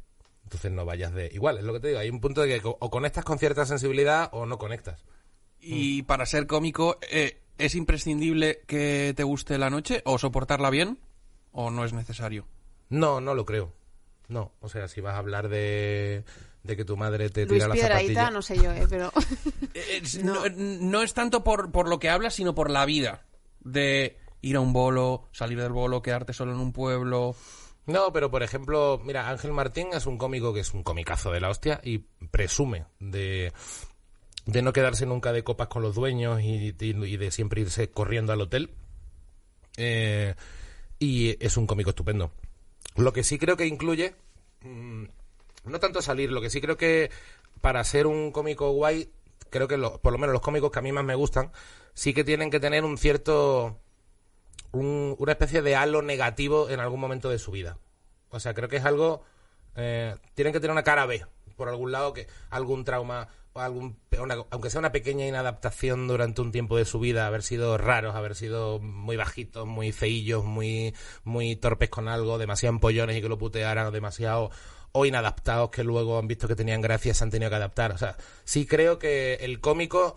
[0.43, 1.31] Entonces no vayas de...
[1.33, 3.65] Igual, es lo que te digo, hay un punto de que o conectas con cierta
[3.65, 5.03] sensibilidad o no conectas.
[5.59, 10.99] Y para ser cómico, eh, ¿es imprescindible que te guste la noche o soportarla bien?
[11.51, 12.45] ¿O no es necesario?
[12.89, 13.73] No, no lo creo.
[14.27, 16.23] No, o sea, si vas a hablar de,
[16.63, 18.31] de que tu madre te Luis tira la Piedrahita, zapatilla...
[18.31, 18.87] no sé yo, ¿eh?
[18.89, 19.11] Pero...
[19.75, 20.43] Eh, es- no.
[20.55, 23.25] no es tanto por, por lo que hablas, sino por la vida.
[23.61, 27.35] De ir a un bolo, salir del bolo, quedarte solo en un pueblo.
[27.87, 31.39] No, pero por ejemplo, mira, Ángel Martín es un cómico que es un comicazo de
[31.41, 31.99] la hostia y
[32.31, 33.51] presume de,
[34.45, 37.89] de no quedarse nunca de copas con los dueños y, y- y de siempre irse
[37.89, 38.69] corriendo al hotel.
[39.77, 40.35] Eh,
[40.99, 42.31] y es un cómico estupendo.
[42.95, 44.15] Lo que sí creo que incluye,
[44.61, 45.05] mm,
[45.65, 47.09] no tanto salir, lo que sí creo que
[47.61, 49.11] para ser un cómico guay,
[49.49, 51.51] creo que por lo menos los cómicos que a mí más me gustan,
[51.93, 53.79] sí que tienen que tener un cierto
[54.71, 57.77] un- una especie de halo negativo en algún momento de su vida.
[58.29, 59.23] O sea, creo que es algo...
[59.75, 63.97] eh, tienen que tener una cara B, por algún lado, que algún trauma, o algún,
[64.49, 68.33] aunque sea una pequeña inadaptación durante un tiempo de su vida, haber sido raros, haber
[68.35, 73.37] sido muy bajitos, muy feillos, muy, muy torpes con algo, demasiado empollones y que lo
[73.37, 74.49] putearan, demasiado
[74.93, 77.91] o inadaptados que luego han visto que tenían gracia se han tenido que adaptar.
[77.91, 78.15] O sea,
[78.45, 80.15] sí creo que el cómico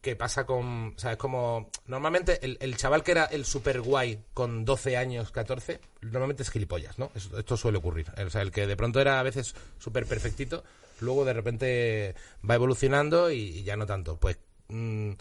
[0.00, 0.94] que pasa con.
[0.96, 1.70] O sea, es como.
[1.86, 6.98] Normalmente el, chaval que era el super guay con 12 años, 14, normalmente es gilipollas,
[6.98, 7.10] ¿no?
[7.14, 8.06] Eso- esto suele ocurrir.
[8.24, 10.62] O sea, el que de pronto era a veces súper perfectito,
[11.00, 12.14] luego de repente
[12.48, 14.18] va evolucionando y, y ya no tanto.
[14.18, 14.38] Pues.
[14.68, 15.12] mm,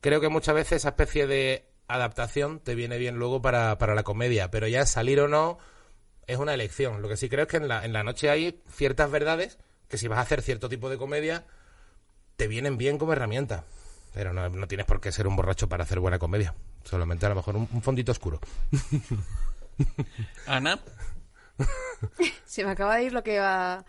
[0.00, 4.02] creo que muchas veces esa especie de adaptación te viene bien luego para, para la
[4.04, 5.58] comedia, pero ya salir o no
[6.26, 7.02] es una elección.
[7.02, 9.58] Lo que sí creo es que en la, en la noche hay ciertas verdades
[9.88, 11.44] que si vas a hacer cierto tipo de comedia,
[12.36, 13.64] te vienen bien como herramienta.
[14.14, 16.54] Pero no, no tienes por qué ser un borracho para hacer buena comedia.
[16.84, 18.40] Solamente a lo mejor un, un fondito oscuro.
[20.46, 20.80] Ana,
[22.44, 23.84] Se me acaba de ir lo que va...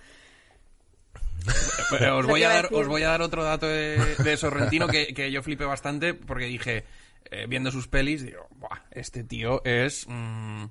[1.99, 4.87] eh, os, Lo voy a dar, os voy a dar otro dato de, de Sorrentino
[4.87, 6.85] que, que yo flipé bastante porque dije,
[7.31, 10.65] eh, viendo sus pelis, digo, "Buah, este tío es mm,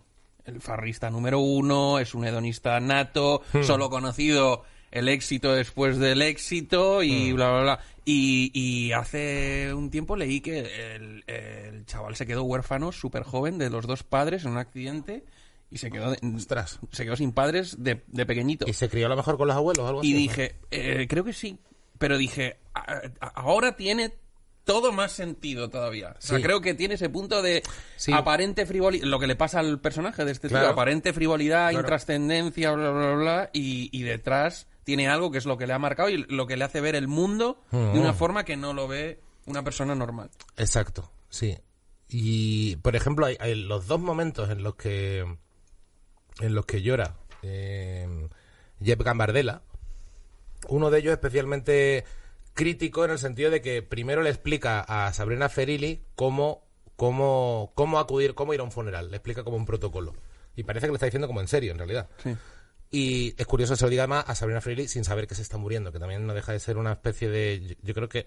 [0.46, 7.02] el farrista número uno, es un hedonista nato, solo conocido el éxito después del éxito
[7.02, 7.80] y bla, bla, bla.
[8.04, 10.60] Y, y hace un tiempo leí que
[10.94, 15.24] el, el chaval se quedó huérfano súper joven de los dos padres en un accidente
[15.70, 16.18] y se quedó, de-
[16.92, 18.64] se quedó sin padres de, de pequeñito.
[18.68, 20.16] ¿Y se crió a lo mejor con los abuelos o algo Y así?
[20.22, 21.58] dije, eh, creo que sí,
[21.98, 24.12] pero dije, a- a- ahora tiene
[24.66, 26.10] todo más sentido todavía.
[26.18, 26.42] O sea, Sí.
[26.42, 27.62] creo que tiene ese punto de
[27.96, 28.12] Sí.
[28.12, 30.66] aparente frivolidad, lo que le pasa al personaje de este Claro.
[30.66, 31.84] tío, aparente frivolidad, Claro.
[31.86, 35.72] intrascendencia, bla, bla, bla, bla, y, y detrás tiene algo que es lo que le
[35.72, 38.16] ha marcado y lo que le hace ver el mundo de una Mm.
[38.16, 40.30] forma que no lo ve una persona normal.
[40.56, 41.56] Exacto, sí.
[42.08, 45.24] Y, por ejemplo, hay, hay los dos momentos en los que
[46.40, 48.28] en los que llora eh,
[48.82, 49.62] Jeff Gambardella.
[50.68, 52.04] Uno de ellos especialmente
[52.56, 56.64] crítico en el sentido de que primero le explica a Sabrina Ferilli cómo,
[56.96, 59.10] cómo, cómo acudir, cómo ir a un funeral.
[59.10, 60.14] Le explica como un protocolo.
[60.56, 62.08] Y parece que le está diciendo como en serio, en realidad.
[62.24, 62.34] Sí.
[62.90, 65.42] Y es curioso que se lo diga más a Sabrina Ferilli sin saber que se
[65.42, 67.60] está muriendo, que también no deja de ser una especie de...
[67.60, 68.26] Yo, yo creo que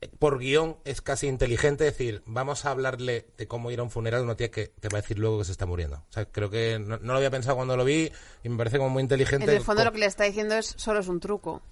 [0.00, 3.90] eh, por guion es casi inteligente decir, vamos a hablarle de cómo ir a un
[3.90, 5.96] funeral a una tía que te va a decir luego que se está muriendo.
[5.96, 8.12] O sea, creo que no, no lo había pensado cuando lo vi
[8.44, 9.50] y me parece como muy inteligente.
[9.50, 11.62] En el fondo lo que le está diciendo es solo es un truco.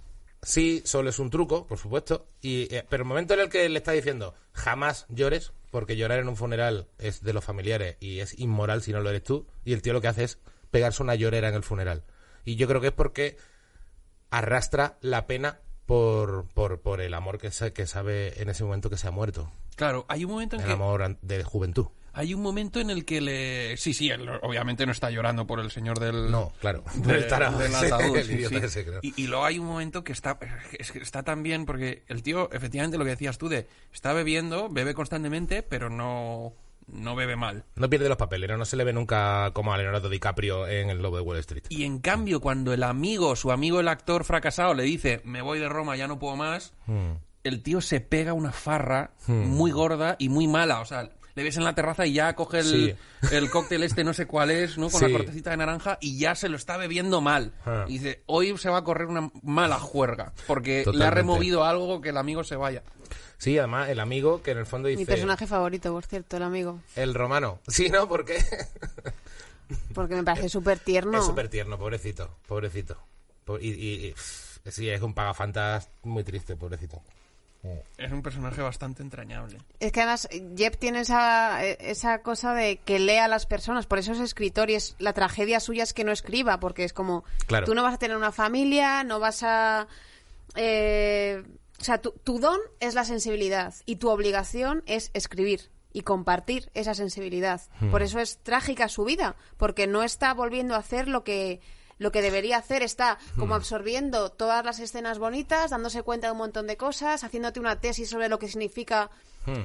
[0.42, 2.26] Sí, solo es un truco, por supuesto.
[2.40, 6.18] Y, eh, pero el momento en el que le está diciendo jamás llores, porque llorar
[6.20, 9.46] en un funeral es de los familiares y es inmoral si no lo eres tú,
[9.64, 10.38] y el tío lo que hace es
[10.70, 12.04] pegarse una llorera en el funeral.
[12.44, 13.36] Y yo creo que es porque
[14.30, 18.90] arrastra la pena por, por, por el amor que, sa- que sabe en ese momento
[18.90, 19.50] que se ha muerto.
[19.76, 20.72] Claro, hay un momento en El que...
[20.72, 21.86] amor an- de juventud.
[22.18, 23.76] Hay un momento en el que le...
[23.76, 26.30] Sí, sí, él obviamente no está llorando por el señor del...
[26.30, 26.82] No, claro.
[26.96, 28.64] de- Estará- del ataúd, el sí, idiota sí.
[28.66, 28.98] ese, creo.
[29.02, 30.36] Y, y luego hay un momento que está
[30.78, 34.12] es que está tan bien porque el tío, efectivamente, lo que decías tú de está
[34.12, 36.54] bebiendo, bebe constantemente, pero no,
[36.88, 37.64] no bebe mal.
[37.76, 38.56] No pierde los papeles, ¿no?
[38.56, 41.64] no se le ve nunca como a Leonardo DiCaprio en El Lobo de Wall Street.
[41.68, 45.60] Y en cambio, cuando el amigo, su amigo el actor fracasado, le dice me voy
[45.60, 47.12] de Roma, ya no puedo más, Mm.
[47.44, 50.80] el tío se pega una farra muy gorda y muy mala.
[50.80, 52.94] O sea, le ves en la terraza y ya coge el, Sí.
[53.30, 54.90] el cóctel este, no sé cuál es, ¿no?
[54.90, 55.06] Con Sí.
[55.06, 57.52] la cortecita de naranja y ya se lo está bebiendo mal.
[57.64, 57.84] Ah.
[57.86, 62.00] Y dice, hoy se va a correr una mala juerga porque le ha removido algo
[62.00, 62.82] que el amigo se vaya.
[63.38, 64.98] Sí, además, el amigo que en el fondo dice...
[65.00, 66.80] Mi personaje favorito, por cierto, el amigo.
[66.96, 67.60] El romano.
[67.68, 68.08] Sí, ¿no?
[68.08, 68.44] Porque
[69.94, 71.18] Porque me parece súper tierno.
[71.18, 72.96] es súper tierno, pobrecito, pobrecito.
[73.44, 77.00] Po- Y, y- y, sí, es un pagafantas muy triste, pobrecito.
[77.96, 79.58] Es un personaje bastante entrañable.
[79.80, 83.98] Es que además Jeb tiene esa, esa cosa de que lea a las personas, por
[83.98, 87.24] eso es escritor y es la tragedia suya es que no escriba, porque es como,
[87.46, 87.66] Claro.
[87.66, 89.86] tú no vas a tener una familia, no vas a...
[90.54, 91.42] eh,
[91.80, 96.70] o sea, tu, tu don es la sensibilidad y tu obligación es escribir y compartir
[96.74, 97.60] esa sensibilidad.
[97.90, 101.60] Por eso es trágica su vida, porque no está volviendo a hacer lo que
[101.98, 106.38] lo que debería hacer está como absorbiendo todas las escenas bonitas, dándose cuenta de un
[106.38, 109.10] montón de cosas, haciéndote una tesis sobre lo que significa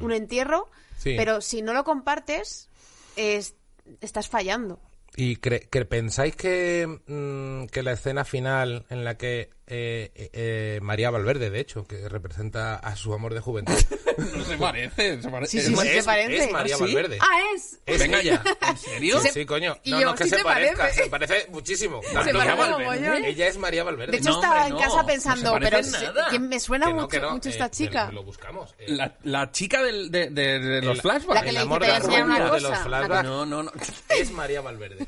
[0.02, 1.16] un entierro, Sí.
[1.18, 2.70] pero si no lo compartes,
[3.16, 3.56] es-
[4.02, 4.80] estás fallando.
[5.16, 10.30] ¿Y cre- que pensáis que, mm, que la escena final en la que eh, eh,
[10.34, 13.74] eh, María Valverde, de hecho, que representa a su amor de juventud...
[14.14, 15.52] No se parece, se parece.
[15.54, 15.94] Sí, es sí, más- sí.
[15.96, 16.44] se parece.
[16.44, 16.84] es María ¿Ah, sí?
[16.84, 17.18] Valverde.
[17.20, 17.80] ¡Ah, es!
[17.84, 18.44] Es Venga ella.
[18.62, 19.20] ya, ¿en serio?
[19.22, 19.76] Sí, sí, coño.
[19.84, 21.04] Y No, yo, no que sí se, se parezca, parece.
[21.06, 22.00] se parece muchísimo.
[22.02, 22.86] Tanto parece María mogollón.
[22.86, 23.28] Valverde.
[23.30, 24.12] Ella es María Valverde.
[24.12, 26.86] De hecho, No, estaba hombre, en casa no se pensando, parece pero que me suena
[26.86, 28.12] Que no, mucho, que no, mucho eh, esta que chica.
[28.12, 28.76] Lo buscamos.
[28.78, 28.86] eh.
[28.90, 31.34] La, la chica del- de, de- de los flashbacks.
[31.34, 32.84] La que le amor dice, de "Te la voy a enseñar una cosa".
[32.84, 33.72] flashbacks No, no, no.
[34.10, 35.08] es María Valverde.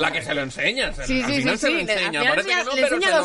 [0.00, 0.92] La que se lo enseña.
[0.94, 2.22] se- Sí, al sí, final sí, se lo enseña.
[2.28, 2.76] Parece que no, enseña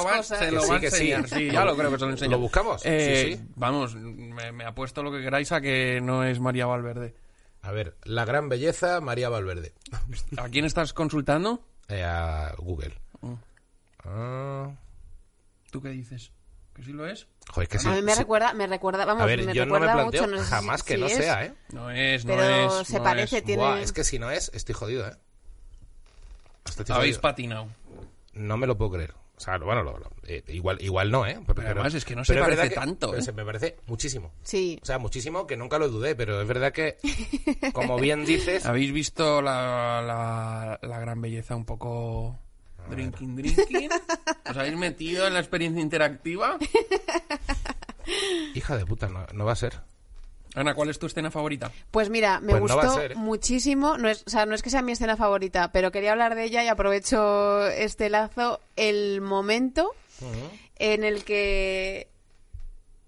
[0.05, 1.35] pero se lo se lo sí, va a que sí.
[1.35, 2.31] Sí, ya lo creo que se lo enseña.
[2.31, 2.81] ¿Lo buscamos?
[2.81, 3.45] Sí, Eh, sí.
[3.55, 7.15] Vamos, me, me apuesto lo que queráis a que no es María Valverde.
[7.61, 9.73] A ver, la gran belleza María Valverde.
[10.37, 11.63] ¿A quién estás consultando?
[11.89, 12.99] Eh, a Google.
[13.21, 13.33] Mm.
[14.05, 14.71] Ah,
[15.71, 16.31] ¿Tú qué dices?
[16.75, 17.27] ¿Que sí lo es?
[17.49, 17.87] joder, que sí.
[17.87, 18.19] a mí me sí.
[18.19, 20.27] recuerda, me recuerda, vamos, A ver, me yo no me planteo mucho.
[20.27, 21.53] no sé si- jamás que si no es, sea, ¿eh?
[21.73, 22.87] No es, no Pero es.
[22.87, 23.43] se no parece, es.
[23.43, 25.13] tiene- Buah, es que si no es, estoy jodido, ¿eh?
[26.65, 27.21] Estoy Habéis jodido.
[27.21, 27.67] patinado.
[28.33, 29.13] No me lo puedo creer.
[29.37, 31.39] O sea, bueno, lo- lo- eh, igual, igual no, ¿eh?
[31.45, 33.21] Pero, además es que no se parece que- tanto, ¿eh?
[33.21, 34.31] se me parece muchísimo.
[34.41, 34.79] Sí.
[34.81, 36.97] O sea, muchísimo que nunca lo dudé, pero es verdad que,
[37.73, 42.35] como bien dices, ¿Habéis visto la, la, la gran belleza un poco
[42.89, 43.89] drinking drinking?
[44.49, 46.57] ¿Os habéis metido en la experiencia interactiva?
[48.55, 49.79] hija de puta, no, no va a ser.
[50.57, 51.71] Ana, ¿cuál es tu escena favorita?
[51.91, 53.15] Pues mira, me Pues no gustó ser, ¿eh?
[53.15, 53.97] muchísimo.
[53.97, 56.43] No es, o sea, no es que sea mi escena favorita, pero quería hablar de
[56.45, 58.59] ella y aprovecho este lazo.
[58.75, 59.91] El momento
[60.79, 62.07] en el que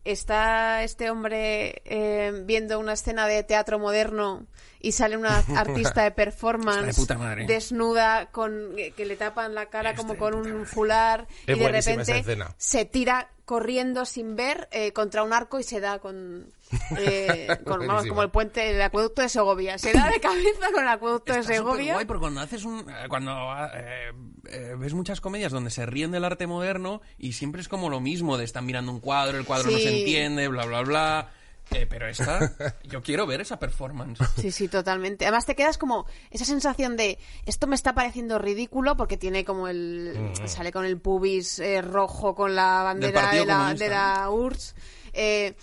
[0.05, 4.45] está este hombre eh, viendo una escena de teatro moderno
[4.79, 7.45] y sale una artista de performance Está de puta madre.
[7.45, 12.23] desnuda con que le tapan la cara como con un fular Es y de repente
[12.57, 16.53] se tira corriendo sin ver eh, contra un arco y se da con,
[16.97, 19.77] eh, con- vamos, como el puente el acueducto de Segovia.
[19.77, 21.93] Se da de cabeza con el acueducto de Segovia.
[21.93, 23.31] guay porque cuando haces un eh, cuando
[23.73, 24.11] eh,
[24.49, 27.99] eh, ves muchas comedias donde se ríen del arte moderno y siempre es como lo
[27.99, 31.29] mismo de están mirando un cuadro el cuadro no se entiende bla bla bla.
[31.71, 32.51] Eh, pero esta
[32.83, 34.19] yo quiero ver esa performance.
[34.37, 35.25] Sí, sí, totalmente.
[35.25, 39.67] Además te quedas como esa sensación de esto me está pareciendo ridículo porque tiene como
[39.67, 40.47] el Mm.
[40.47, 44.73] sale con el pubis eh, rojo con la bandera de la, de la URSS.
[45.13, 45.53] eh,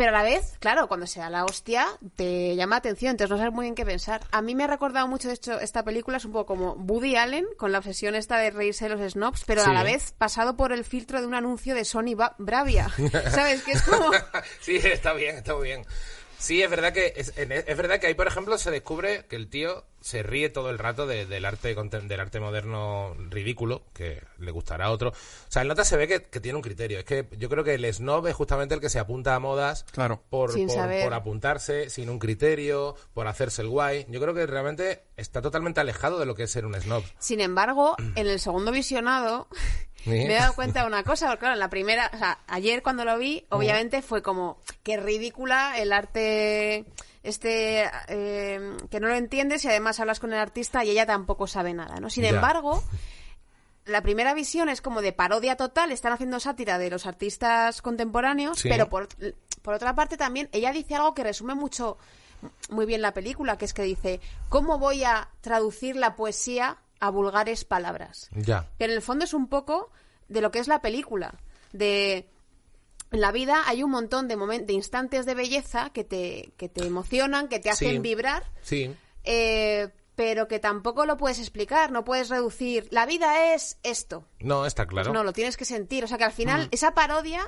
[0.00, 1.86] pero a la vez, claro, cuando se da la hostia,
[2.16, 4.22] te llama atención, entonces no sabes muy bien qué pensar.
[4.30, 7.16] A mí me ha recordado mucho, de hecho, esta película es un poco como Woody
[7.16, 9.68] Allen, con la obsesión esta de reírse de los snobs, pero Sí.
[9.68, 12.88] a la vez pasado por el filtro de un anuncio de Sony Bravia.
[13.30, 13.62] ¿Sabes?
[13.62, 14.10] Que es como...
[14.62, 15.84] sí, está bien, está muy bien.
[16.40, 19.36] Sí, es verdad que es, en- es verdad que ahí, por ejemplo, se descubre que
[19.36, 24.22] el tío se ríe todo el rato de- del arte del arte moderno ridículo, que
[24.38, 25.10] le gustará a otro.
[25.10, 25.14] O
[25.50, 26.98] sea, el nota se ve que, que tiene un criterio.
[26.98, 29.84] Es que yo creo que el snob es justamente el que se apunta a modas
[29.92, 30.22] Claro.
[30.30, 31.04] por, Sin por- saber.
[31.04, 34.06] por apuntarse, sin un criterio, por hacerse el guay.
[34.08, 37.04] Yo creo que realmente está totalmente alejado de lo que es ser un snob.
[37.18, 39.46] Sin embargo, en el segundo visionado.
[40.06, 42.82] Me he dado cuenta de una cosa, porque claro, en la primera, o sea, ayer
[42.82, 46.84] cuando lo vi, obviamente fue como qué ridícula el arte
[47.22, 51.46] este eh, que no lo entiendes y además hablas con el artista y ella tampoco
[51.46, 52.08] sabe nada, ¿no?
[52.08, 52.30] Sin Ya.
[52.30, 52.82] embargo,
[53.84, 58.60] la primera visión es como de parodia total, están haciendo sátira de los artistas contemporáneos,
[58.60, 58.68] Sí.
[58.70, 59.08] pero por,
[59.62, 61.98] por otra parte también ella dice algo que resume mucho
[62.70, 67.10] muy bien la película, que es que dice, ¿cómo voy a traducir la poesía a
[67.10, 68.28] vulgares palabras?
[68.34, 68.68] Ya.
[68.78, 69.90] Que en el fondo es un poco
[70.28, 71.34] de lo que es la película,
[71.72, 72.28] de
[73.12, 76.84] en la vida hay un montón de de instantes de belleza que te, que te
[76.86, 77.98] emocionan, que te hacen Sí.
[77.98, 78.94] vibrar, Sí.
[79.24, 82.86] eh, pero que tampoco lo puedes explicar, no puedes reducir.
[82.90, 84.26] La vida es esto.
[84.38, 85.12] No, está claro.
[85.12, 86.04] No, lo tienes que sentir.
[86.04, 87.40] O sea que al final esa parodia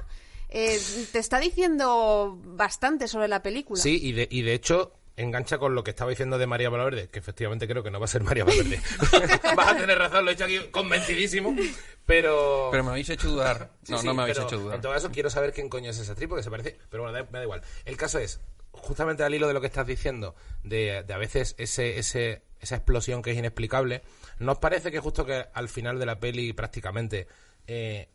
[0.49, 0.81] eh,
[1.13, 3.81] te está diciendo bastante sobre la película.
[3.81, 7.09] Sí, y de, y de hecho engancha con lo que estaba diciendo de María Valverde,
[7.09, 8.81] que efectivamente creo que no va a ser María Valverde.
[9.57, 11.55] Vas a tener razón, lo he hecho aquí convencidísimo,
[12.07, 12.69] pero...
[12.71, 13.73] Pero me habéis hecho dudar.
[13.89, 14.77] No, Sí, no me habéis hecho dudar.
[14.77, 16.79] En todo caso, quiero saber quién coño es esa actriz, porque se parece.
[16.91, 17.63] Pero bueno, me da igual.
[17.85, 18.41] El caso es,
[18.73, 20.35] justamente al hilo de lo que estás diciendo,
[20.65, 24.03] de, de a veces ese, ese, esa explosión que es inexplicable,
[24.39, 27.27] ¿nos parece que justo que al final de la peli, prácticamente,
[27.67, 28.09] eh,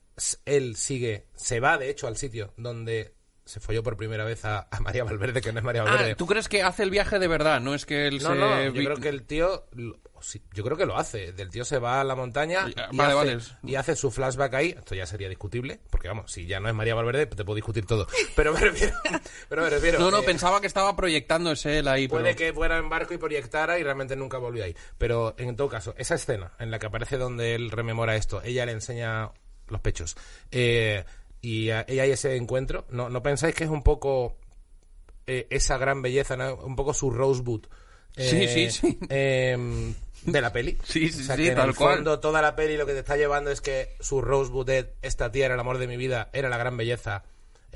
[0.46, 3.14] él sigue, se va de hecho al sitio donde
[3.48, 6.12] se folló por primera vez a, a María Valverde, que no es María Valverde?
[6.12, 7.60] Ah, ¿tú crees que hace el viaje de verdad?
[7.62, 8.36] No es que él No, se...
[8.36, 9.66] no, yo creo que el tío,
[10.54, 11.32] yo creo que lo hace.
[11.34, 13.40] Del tío se va a la montaña y, vale, hace, vale.
[13.64, 14.76] y hace su flashback ahí.
[14.78, 17.86] Esto ya sería discutible, porque vamos, si ya no es María Valverde, te puedo discutir
[17.86, 18.08] todo.
[18.36, 18.96] Pero me refiero,
[19.50, 20.00] pero me refiero.
[20.00, 22.22] No, no, eh, pensaba que estaba proyectándose él ahí, pero...
[22.22, 24.76] Puede que fuera en barco y proyectara y realmente nunca volvió ahí.
[24.98, 28.66] Pero en todo caso, esa escena en la que aparece donde él rememora esto, ella
[28.66, 29.32] le enseña
[29.70, 30.16] los pechos.
[30.52, 31.04] eh,
[31.42, 32.86] y a- ella hay ese encuentro.
[32.90, 34.36] ¿No, ¿No pensáis que es un poco
[35.26, 36.56] eh, esa gran belleza, ¿no?
[36.56, 37.66] un poco su Rosebud?
[38.16, 39.00] Sí, eh, sí, sí.
[39.10, 39.94] em,
[40.26, 40.78] de la peli.
[40.84, 41.96] Sí, sí, O sea, sí, que en cual.
[41.98, 44.68] fondo toda la peli lo que te está llevando es que su Rosebud
[45.02, 47.24] esta tía era el amor de mi vida, era la gran belleza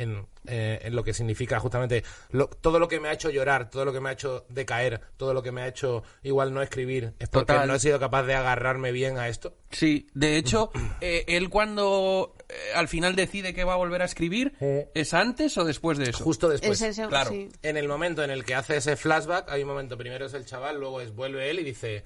[0.02, 3.70] en, eh, en lo que significa justamente lo- todo lo que me ha hecho llorar,
[3.70, 6.62] todo lo que me ha hecho decaer, todo lo que me ha hecho igual no
[6.62, 7.68] escribir, es porque Total.
[7.68, 9.56] no he sido capaz de agarrarme bien a esto.
[9.70, 10.72] Sí, de hecho,
[11.02, 14.54] eh, él cuando eh, al final decide que va a volver a escribir,
[14.94, 16.24] ¿es antes o después de eso?
[16.24, 16.82] Justo después.
[16.82, 17.30] Es ese- claro.
[17.30, 17.50] sí.
[17.62, 20.46] En el momento en el que hace ese flashback, hay un momento, primero es el
[20.46, 22.04] chaval, luego es vuelve él y dice,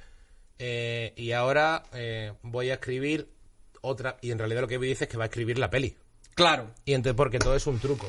[0.60, 3.30] eh, y ahora eh, voy a escribir
[3.82, 5.96] otra, y en realidad lo que dice es que va a escribir la peli.
[6.36, 6.70] Claro.
[6.86, 8.08] Y entonces, porque todo es un truco.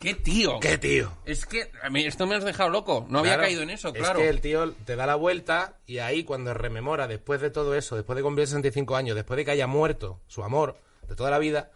[0.00, 0.60] ¿Qué tío?
[0.60, 1.10] ¿Qué tío?
[1.24, 3.04] Es que a mí esto me has dejado loco.
[3.10, 4.20] No había caído en eso, claro.
[4.20, 7.74] Es que el tío te da la vuelta y ahí cuando rememora, después de todo
[7.74, 11.32] eso, después de cumplir 65 años, después de que haya muerto su amor de toda
[11.32, 11.72] la vida,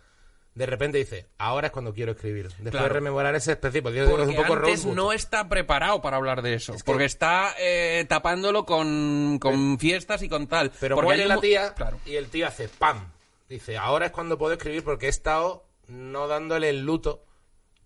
[0.54, 2.44] de repente dice, ahora es cuando quiero escribir.
[2.50, 2.86] Después Claro.
[2.86, 4.94] de rememorar ese digo, es un poco antes Rosewood.
[4.94, 6.76] no está preparado para hablar de eso.
[6.84, 10.70] Porque está eh, tapándolo con, con fiestas y con tal.
[10.78, 11.98] Pero porque muere hay un la tía Claro.
[12.06, 13.10] y el tío hace ¡pam!
[13.52, 17.26] Dice, ahora es cuando puedo escribir porque he estado no dándole el luto.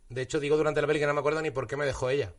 [0.08, 2.08] De hecho, digo durante la peli que no me acuerdo ni por qué me dejó
[2.08, 2.34] ella.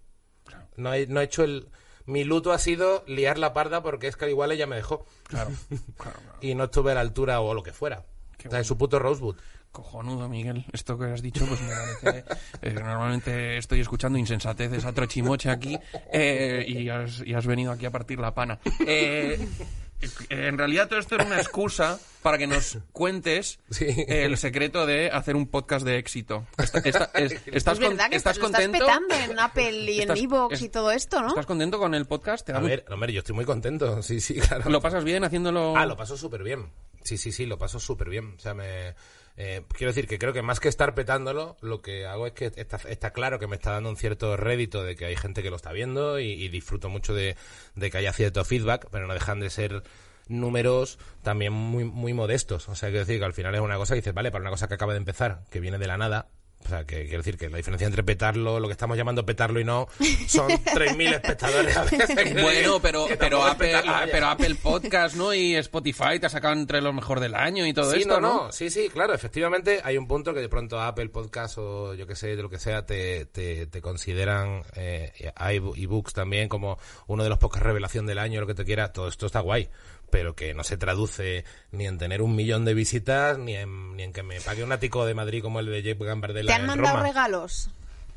[0.78, 1.68] No he, no he hecho el...
[2.06, 5.06] Mi luto ha sido liar la parda porque es que al igual ella me dejó.
[5.28, 5.52] Claro,
[5.98, 6.38] claro, claro.
[6.40, 8.06] Y no estuve a la altura o lo que fuera.
[8.38, 9.36] Qué O sea, en su puto Rosewood.
[9.74, 10.66] Cojonudo, Miguel.
[10.72, 12.24] Esto que has dicho, pues me parece...
[12.62, 15.78] eh, normalmente estoy escuchando insensateces a trochimoche aquí
[16.14, 18.58] eh, y, has, y has venido aquí a partir la pana.
[18.88, 19.46] Eh,
[20.30, 23.86] en realidad todo esto era una excusa para que nos cuentes Sí.
[24.08, 26.46] el secreto de hacer un podcast de éxito.
[26.58, 28.86] Esta- esta- es- ¿Estás, es con- verdad que estás lo estás contento?
[28.86, 31.30] petando en Apple y en Evox es- y todo esto, ¿no?
[31.30, 32.46] ¿Estás contento con el podcast?
[32.46, 34.02] ¿Te da A ver, hombre, yo estoy muy contento.
[34.04, 34.70] Sí, sí, claro.
[34.70, 35.76] ¿Lo pasas bien haciéndolo?
[35.76, 36.70] Ah, lo paso súper bien.
[37.04, 38.36] Sí, sí, sí, lo paso súper bien.
[38.38, 38.94] O sea, me...
[39.38, 42.52] eh, quiero decir que creo que más que estar petándolo, lo que hago es que
[42.56, 45.52] está, está claro que me está dando un cierto rédito de que hay gente que
[45.52, 47.36] lo está viendo y, disfruto mucho de,
[47.76, 49.84] de que haya cierto feedback, pero no dejan de ser
[50.28, 52.68] números también muy, muy modestos.
[52.68, 54.52] O sea, quiero decir que al final es una cosa que dices, vale, para una
[54.52, 56.30] cosa que acaba de empezar, que viene de la nada,
[56.68, 59.62] o sea, que quiero decir que la diferencia entre petarlo, lo que estamos llamando petarlo
[59.62, 59.88] y no,
[60.28, 62.08] son 3.000 espectadores a veces.
[62.48, 63.74] Bueno, pero, pero, Apple,
[64.12, 65.34] pero Apple Podcast, ¿no?
[65.34, 68.52] Y Spotify te sacan entre los mejor del año y todo sí, esto, no, ¿no?
[68.52, 72.16] sí, sí, claro, efectivamente hay un punto que de pronto Apple Podcast o yo que
[72.16, 75.14] sé, de lo que sea, te, te, te consideran eh,
[75.76, 79.08] ebooks también como uno de los podcasts revelación del año, lo que te quiera, todo
[79.08, 79.70] esto está guay,
[80.10, 84.04] pero que no se traduce ni en tener un millón de visitas, ni en, ni
[84.04, 86.62] en que me pague un ático de Madrid como el de Jeff Gambardella ¿Te han
[86.62, 87.08] en mandado Roma.
[87.08, 87.70] regalos?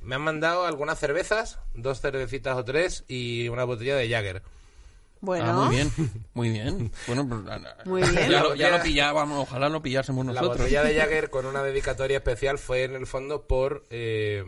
[0.02, 4.42] Me han mandado algunas cervezas, dos cervecitas o tres y una botella de Jagger.
[5.22, 5.92] Bueno, Ah, muy bien,
[6.32, 6.90] muy bien.
[7.06, 7.42] Bueno, pues,
[7.84, 8.30] Muy bien.
[8.30, 10.58] Ya, lo, ya La- lo pillábamos, ojalá lo pillásemos La nosotros.
[10.60, 14.42] botella de Jagger con una dedicatoria especial fue en el fondo por eh,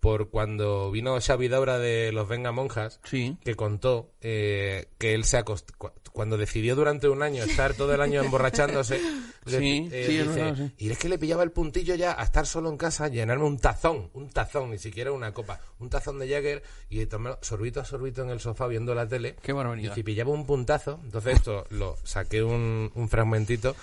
[0.00, 3.36] por cuando vino Xavi Daura de los Venga Monjas Sí.
[3.44, 7.94] que contó eh, que él se acost cu- cuando decidió durante un año estar todo
[7.94, 8.98] el año emborrachándose
[9.44, 10.72] le- Sí, eh, sí, es dice, verdad, sí.
[10.78, 13.58] y es que le pillaba el puntillo ya a estar solo en casa llenarme un
[13.58, 17.84] tazón un tazón ni siquiera una copa un tazón de Jagger y tomar sorbito a
[17.84, 19.92] sorbito en el sofá viendo la tele Qué barbaridad.
[19.92, 23.76] y si pillaba un puntazo, entonces esto lo saqué un, un fragmentito,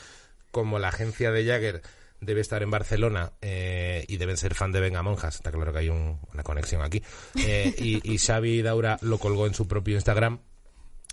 [0.52, 1.82] como la agencia de Jagger
[2.22, 5.80] debe estar en Barcelona eh, y deben ser fan de Venga Monjas, está claro que
[5.80, 7.02] hay un- una conexión aquí,
[7.36, 10.40] eh, y, y Xavi Daura lo colgó en su propio Instagram,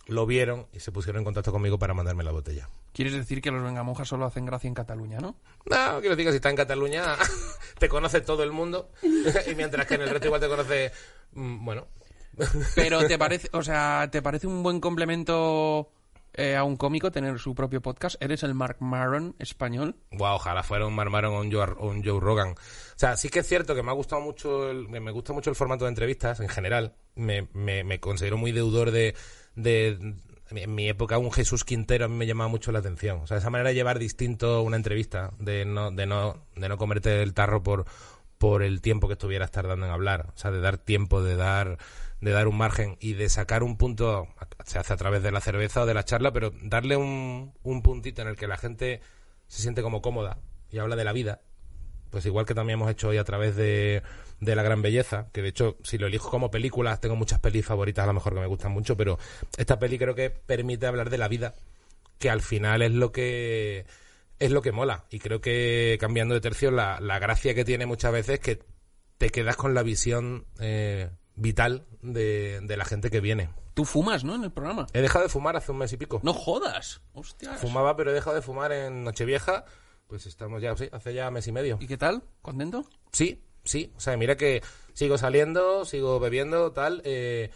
[0.06, 2.68] lo vieron y se pusieron en contacto conmigo para mandarme la botella.
[2.92, 5.36] ¿Quieres decir que los vengamonjas solo hacen gracia en Cataluña, no?
[5.66, 7.16] No, quiero decir que si está en Cataluña
[7.78, 8.90] te conoce todo el mundo.
[9.50, 10.92] Y mientras que en el resto igual te conoce,
[11.32, 11.88] mm, bueno,
[12.74, 15.90] Pero te parece, o sea, ¿te parece un buen complemento
[16.34, 18.20] eh, a un cómico tener su propio podcast.
[18.20, 19.96] Eres el Mark Maron español.
[20.12, 22.50] Wow, ojalá fuera un un Joe, o un Joe Rogan.
[22.50, 25.50] O sea, sí que es cierto que me ha gustado mucho, el, me gusta mucho
[25.50, 26.94] el formato de entrevistas en general.
[27.14, 29.14] Me, me, me considero muy deudor de,
[29.54, 30.16] de,
[30.50, 33.20] en mi época un Jesús Quintero a mí me llamaba mucho la atención.
[33.20, 36.76] O sea, esa manera de llevar distinto una entrevista, de no, de no, de no
[36.76, 37.84] comerte el tarro por,
[38.38, 40.32] por el tiempo que estuvieras tardando en hablar.
[40.34, 41.78] O sea, de dar tiempo, de dar,
[42.24, 44.28] de dar un margen y de sacar un punto,
[44.64, 47.82] se hace a través de la cerveza o de la charla, pero darle un, un
[47.82, 49.02] puntito en el que la gente
[49.46, 50.38] se siente como cómoda
[50.70, 51.42] y habla de la vida.
[52.08, 54.02] Pues igual que también hemos hecho hoy a través de,
[54.40, 57.66] de La Gran Belleza, que de hecho, si lo elijo como películas, tengo muchas pelis
[57.66, 59.18] favoritas a lo mejor que me gustan mucho, pero
[59.58, 61.52] esta peli creo que permite hablar de la vida,
[62.18, 63.84] que al final es lo que
[64.38, 65.04] es lo que mola.
[65.10, 68.60] Y creo que cambiando de tercio, la, la gracia que tiene muchas veces es que
[69.18, 73.50] te quedas con la visión eh, vital de, de la gente que viene.
[73.74, 74.34] Tú fumas, ¿no?
[74.36, 74.86] En el programa.
[74.92, 76.20] He dejado de fumar hace un mes y pico.
[76.22, 77.00] No jodas.
[77.12, 77.60] Hostias.
[77.60, 79.64] Fumaba, pero he dejado de fumar en Nochevieja.
[80.06, 81.78] Pues estamos ya, sí, hace ya mes y medio.
[81.80, 82.22] ¿Y qué tal?
[82.42, 82.84] ¿Contento?
[83.10, 83.92] Sí, sí.
[83.96, 84.62] O sea, mira que
[84.92, 87.02] sigo saliendo, sigo bebiendo, tal.
[87.04, 87.50] eh,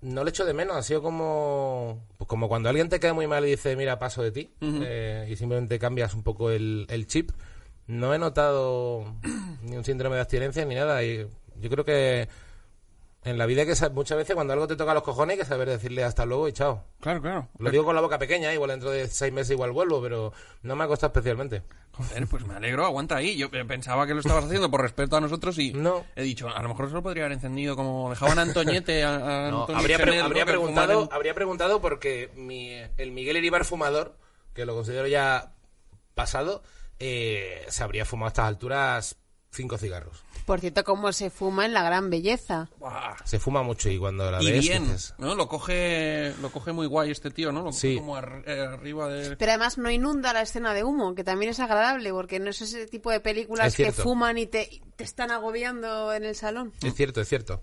[0.00, 0.76] no le echo de menos.
[0.76, 4.22] Ha sido como, pues como cuando alguien te cae muy mal y dice, mira, paso
[4.22, 4.50] de ti.
[4.60, 7.30] eh, y simplemente cambias un poco el, el chip.
[7.86, 9.04] No he notado
[9.62, 11.02] ni un síndrome de abstinencia ni nada.
[11.04, 11.26] Y
[11.60, 12.28] yo creo que
[13.24, 15.38] en la vida hay que sa- muchas veces cuando algo te toca los cojones hay
[15.40, 16.84] que saber decirle hasta luego y chao.
[17.00, 17.48] Claro, claro.
[17.58, 20.76] Lo digo con la boca pequeña, igual dentro de seis meses igual vuelvo, pero no
[20.76, 21.62] me ha costado especialmente.
[21.92, 23.36] Joder, pues me alegro, aguanta ahí.
[23.36, 26.04] Yo pensaba que lo estabas haciendo por respeto a nosotros y No.
[26.16, 29.04] he dicho, a lo mejor se lo podría haber encendido como dejaban a Antoñete.
[29.04, 29.96] A, a No, habría,
[30.44, 34.16] preguntado, habría preguntado porque mi, el Miguel Iribar fumador,
[34.54, 35.52] que lo considero ya
[36.14, 36.62] pasado,
[36.98, 39.16] eh, se habría fumado a estas alturas
[39.54, 40.22] cinco cigarros.
[40.46, 42.68] Por cierto, cómo se fuma en la gran belleza.
[42.78, 43.16] Buah.
[43.24, 45.34] Se fuma mucho y cuando la Y ves bien, dices, ¿no?
[45.34, 47.60] Lo coge, lo coge muy guay este tío, ¿no?
[47.60, 47.96] Lo coge Sí.
[47.96, 49.36] como ar- eh, arriba de...
[49.36, 52.60] Pero además no inunda la escena de humo, que también es agradable, porque no es
[52.60, 56.34] ese tipo de películas Es que fuman y te, y te están agobiando en el
[56.36, 56.72] salón.
[56.82, 57.62] es cierto, es cierto.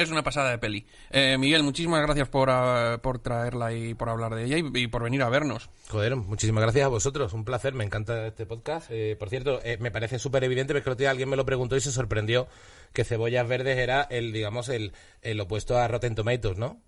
[0.00, 0.86] Es una pasada de peli.
[1.10, 4.86] Eh, Miguel, muchísimas gracias por, ah, por traerla y por hablar de ella y, y
[4.86, 5.70] por venir a vernos.
[5.88, 8.86] Joder, muchísimas gracias a vosotros, un placer, me encanta este podcast.
[8.90, 11.44] Eh, por cierto, eh, me parece súper evidente, porque el otro día alguien me lo
[11.44, 12.46] preguntó y se sorprendió
[12.92, 16.80] que Cebollas Verdes era el, digamos, el, el opuesto a Rotten Tomatoes, ¿no?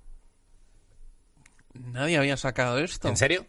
[1.72, 3.08] Nadie había sacado esto.
[3.08, 3.44] ¿En serio?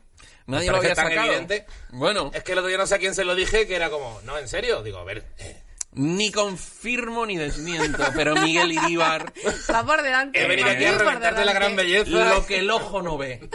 [0.47, 1.28] Nadie ¿Me lo había tan sacado.
[1.28, 1.66] evidente?
[1.91, 3.91] Bueno, Es que el otro día no sé a quién se lo dije, que era
[3.91, 4.82] como, no, ¿en serio?
[4.84, 5.61] Digo, a ver, eh,
[5.94, 9.34] ni confirmo ni desmiento, pero Miguel Iríbar,
[9.74, 10.42] Va por delante.
[10.42, 12.36] he venido aquí a muy reventarte la gran belleza.
[12.36, 13.50] lo que el ojo no ve.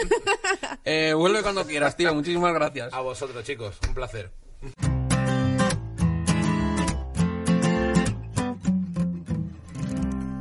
[0.85, 2.15] Eh, vuelve cuando quieras, tío.
[2.15, 2.93] Muchísimas gracias.
[2.93, 4.31] A vosotros, chicos, un placer.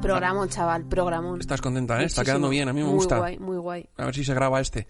[0.02, 1.42] Programón, chaval, programón.
[1.42, 2.06] Estás contenta, ¿eh?
[2.06, 3.18] Está quedando bien, a mí me muy gusta.
[3.18, 3.90] Guay, muy guay.
[3.98, 4.88] A ver si se graba este.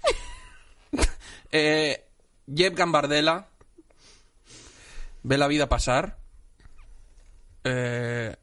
[1.53, 2.05] eh,
[2.53, 3.47] Jeb Gambardella
[5.23, 6.17] ve la vida pasar,
[7.65, 8.35] eh,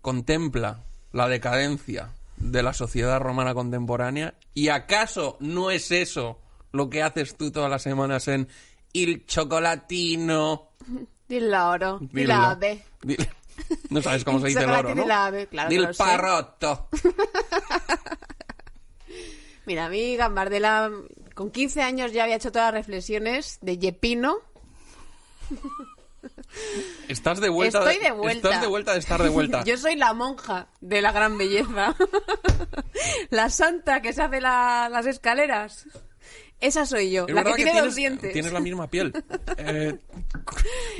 [0.00, 6.40] contempla la decadencia de la sociedad romana contemporánea y acaso no es eso
[6.72, 8.48] lo que haces tú todas las semanas en
[8.92, 10.70] Il Chocolatino.
[11.28, 11.98] Dilo oro.
[12.00, 12.82] Dilo ave.
[13.90, 15.12] No sabes cómo se dice el oro, ¿no?
[15.12, 16.88] ave, claro Dil parrotto.
[19.66, 20.90] Mira, a mí Gambardella
[21.34, 24.36] con 15 años ya había hecho todas las reflexiones de Yepino.
[27.08, 27.78] Estás de vuelta.
[27.78, 28.48] Estoy de vuelta.
[28.48, 29.62] Estás de vuelta de estar de vuelta.
[29.66, 31.94] Yo soy la monja de la gran belleza.
[33.30, 35.86] la santa que se hace la- las escaleras.
[36.60, 38.32] Esa soy yo, Es la que tiene tienes, dos dientes.
[38.32, 39.12] Tienes la misma piel.
[39.58, 39.98] Eh,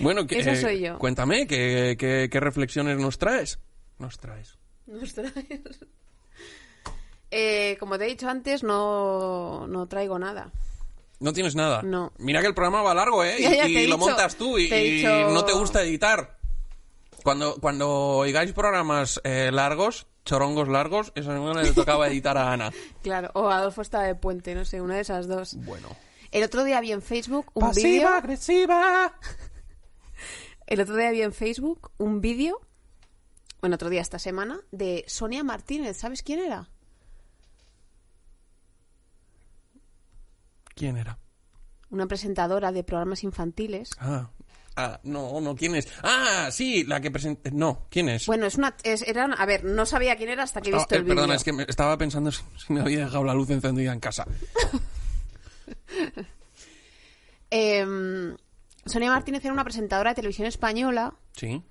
[0.01, 0.99] bueno, que, Esa eh, soy yo.
[0.99, 3.59] cuéntame, ¿qué, qué, qué reflexiones nos traes?
[3.99, 4.59] Nos traes.
[4.87, 5.33] Nos traes.
[7.31, 10.53] Eh, como te he dicho antes, no, no traigo nada.
[11.21, 11.83] No tienes nada.
[11.83, 12.13] No.
[12.19, 13.37] Mira que el programa va largo, ¿eh?
[13.39, 15.31] Y, Ya, ya, te y he lo dicho- montas tú y, te he y dicho-
[15.31, 16.39] no te gusta editar.
[17.23, 22.71] Cuando, cuando oigáis programas eh, largos, chorongos largos, eso no le tocaba editar a Ana.
[23.03, 25.55] Claro, o Adolfo estaba de puente, no sé, una de esas dos.
[25.65, 25.89] Bueno.
[26.33, 28.09] El otro día vi en Facebook un vídeo.
[28.09, 29.15] agresiva.
[30.67, 32.61] El otro día vi en Facebook un vídeo,
[33.61, 35.97] bueno, otro día esta semana, de Sonia Martínez.
[35.97, 36.69] ¿Sabes quién era?
[40.75, 41.19] ¿Quién era?
[41.91, 43.91] Una presentadora de programas infantiles.
[43.99, 44.31] Ah.
[44.77, 45.87] Ah, no, no, ¿quién es?
[46.03, 47.49] Ah, sí, la que presenta...
[47.53, 48.27] No, ¿quién es?
[48.27, 50.75] Bueno, es una, es- era, una- a ver, no sabía quién era hasta que he
[50.75, 51.15] Ah, visto eh, el vídeo.
[51.15, 54.01] perdona, es que me- estaba pensando si, si me había dejado la luz encendida en
[54.01, 54.27] casa.
[57.51, 58.37] Em,
[58.85, 61.63] Sonia Martínez era una presentadora de televisión española, Sí.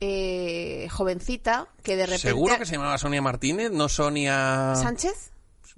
[0.00, 2.28] eh, jovencita, que de repente...
[2.28, 3.70] ¿Seguro que se llamaba Sonia Martínez?
[3.72, 4.74] ¿No Sonia...?
[4.76, 5.32] ¿Sánchez?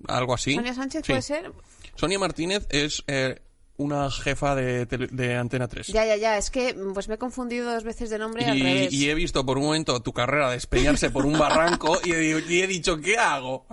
[0.06, 0.54] algo así.
[0.54, 1.12] ¿Sonia Sánchez Sí.
[1.12, 1.52] puede ser?
[1.98, 3.40] Sonia Martínez es eh,
[3.76, 5.88] una jefa de, Antena 3.
[5.88, 6.36] Ya, ya, ya.
[6.38, 8.92] Es que pues me he confundido dos veces de nombre al Y, revés.
[8.92, 12.62] y he visto por un momento tu carrera despeñarse por un barranco y he, y
[12.62, 13.66] he dicho, ¿qué hago?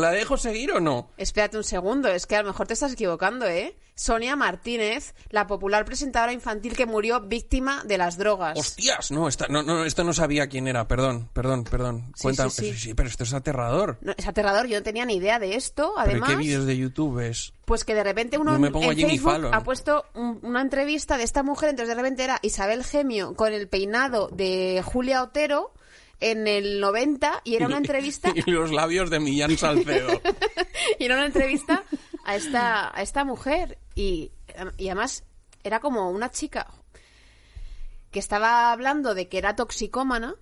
[0.00, 1.10] ¿La dejo seguir o no?
[1.16, 3.76] Espérate un segundo, es que a lo mejor te estás equivocando, ¿eh?
[3.96, 8.58] Sonia Martínez, la popular presentadora infantil que murió víctima de las drogas.
[8.58, 9.12] ¡Hostias!
[9.12, 10.88] No, esta, no, no, esto no sabía quién era.
[10.88, 12.06] Perdón, perdón, perdón.
[12.16, 12.50] Sí, Cuéntame.
[12.50, 12.94] sí, sí.
[12.94, 13.98] pero esto es aterrador.
[14.00, 15.92] No, es aterrador, yo no tenía ni idea de esto.
[15.96, 17.52] ¿Pero Además, qué vídeos de YouTube ves?
[17.64, 19.54] pues que de repente uno me pongo en Jimmy Facebook Fallon.
[19.54, 23.52] ha puesto un- una entrevista de esta mujer, entonces de repente era Isabel Gemio con
[23.54, 25.72] el peinado de Julia Otero
[26.24, 30.22] en el 90 y era una entrevista y los labios de Millán Salcedo.
[30.98, 31.84] y era una entrevista
[32.24, 33.76] a esta, a esta mujer.
[33.94, 34.32] Y,
[34.78, 35.24] y además
[35.62, 36.72] era como una chica
[38.10, 40.34] que estaba hablando de que era toxicómana.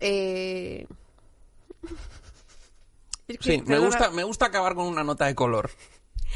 [0.00, 0.86] Eh...
[3.28, 5.70] Es que, Sí, me gusta, me gusta acabar con una nota de color.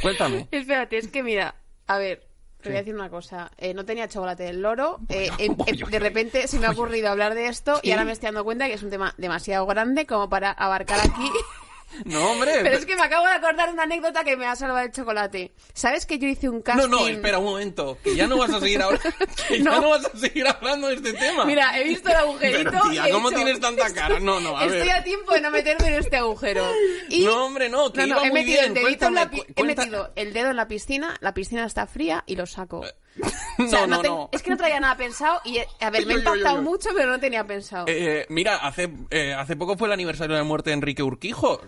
[0.01, 0.47] Cuéntame.
[0.53, 1.57] Espérate, es que mira,
[1.89, 2.26] a ver,
[2.67, 3.51] te voy a decir una cosa.
[3.59, 4.99] Eh, no tenía chocolate del loro.
[5.09, 8.12] eh, em- em- de repente se me ha ocurrido hablar de esto y ahora me
[8.12, 11.31] estoy dando cuenta que es un tema demasiado grande como para abarcar aquí.
[12.05, 12.53] No, hombre.
[12.62, 15.53] Pero es que me acabo de acordar una anécdota que me ha salvado el chocolate.
[15.72, 16.89] ¿Sabes que yo hice un casting?
[16.91, 17.97] No, no, espera un momento.
[18.03, 18.99] Que ya no vas a seguir ahora.
[19.49, 19.80] Que ya No.
[19.80, 21.45] no vas a seguir hablando de este tema.
[21.45, 22.70] Mira, he visto el agujerito.
[22.70, 24.18] Pero, tía, ¿cómo dicho, tienes tanta cara?
[24.20, 24.91] No, no, a Estoy ver.
[24.91, 26.70] a tiempo de no meterme en este agujero.
[27.09, 28.76] Y- No, hombre, no, que no, no, iba he muy metido bien.
[28.76, 32.24] el dedito en la He metido el dedo en la piscina, la piscina está fría
[32.26, 32.82] y lo saco.
[32.82, 32.89] No,
[33.59, 34.29] O sea, no, ten- no.
[34.33, 37.09] Es que no traía nada pensado y, eh, a ver, me ha impactado mucho, pero
[37.11, 37.87] no tenía pensado.
[37.89, 41.62] Eh, mira, hace, eh, hace poco fue el aniversario de la muerte de Enrique Urquijo.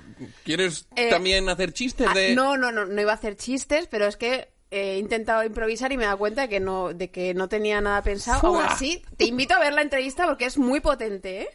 [0.44, 2.34] ¿Quieres Eh, también hacer chistes Ah, de...?
[2.34, 5.96] no, no, no, no iba a hacer chistes, pero es que he intentado improvisar y
[5.96, 8.40] me he dado cuenta de que no, de que no tenía nada pensado.
[8.40, 8.50] ¡Fua!
[8.50, 11.48] Aún así, te invito a ver la entrevista porque es muy potente, ¿eh?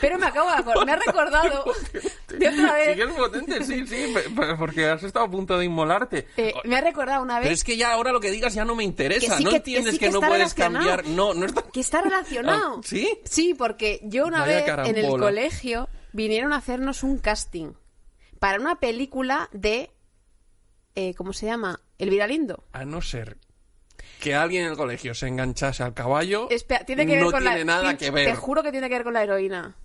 [0.00, 1.64] Pero me acabo de acordar, me ha recordado
[2.28, 2.96] de otra Sí vez.
[2.96, 4.14] que es potente, sí, sí,
[4.58, 6.26] porque has estado a punto de inmolarte.
[6.36, 8.64] eh, me ha recordado una Pero vez es que ya ahora lo que digas ya
[8.64, 9.32] no me interesa.
[9.32, 11.06] Que sí, no que- entiendes que sí, no puedes cambiar.
[11.06, 11.62] No, no está...
[11.62, 12.76] que está relacionado.
[12.78, 13.18] Ah, ¿sí?
[13.24, 17.72] Sí, porque yo una Vaya vez en el colegio vinieron a hacernos un casting
[18.38, 19.90] para una película de
[20.94, 21.80] eh, ¿cómo se llama?
[21.98, 22.64] Elvira Lindo.
[22.72, 23.36] A no ser
[24.20, 27.40] que alguien en el colegio se enganchase al caballo, Espera, tiene que ver no con
[27.42, 28.26] tiene la nada que ver.
[28.30, 29.76] Te juro que tiene que ver con la heroína.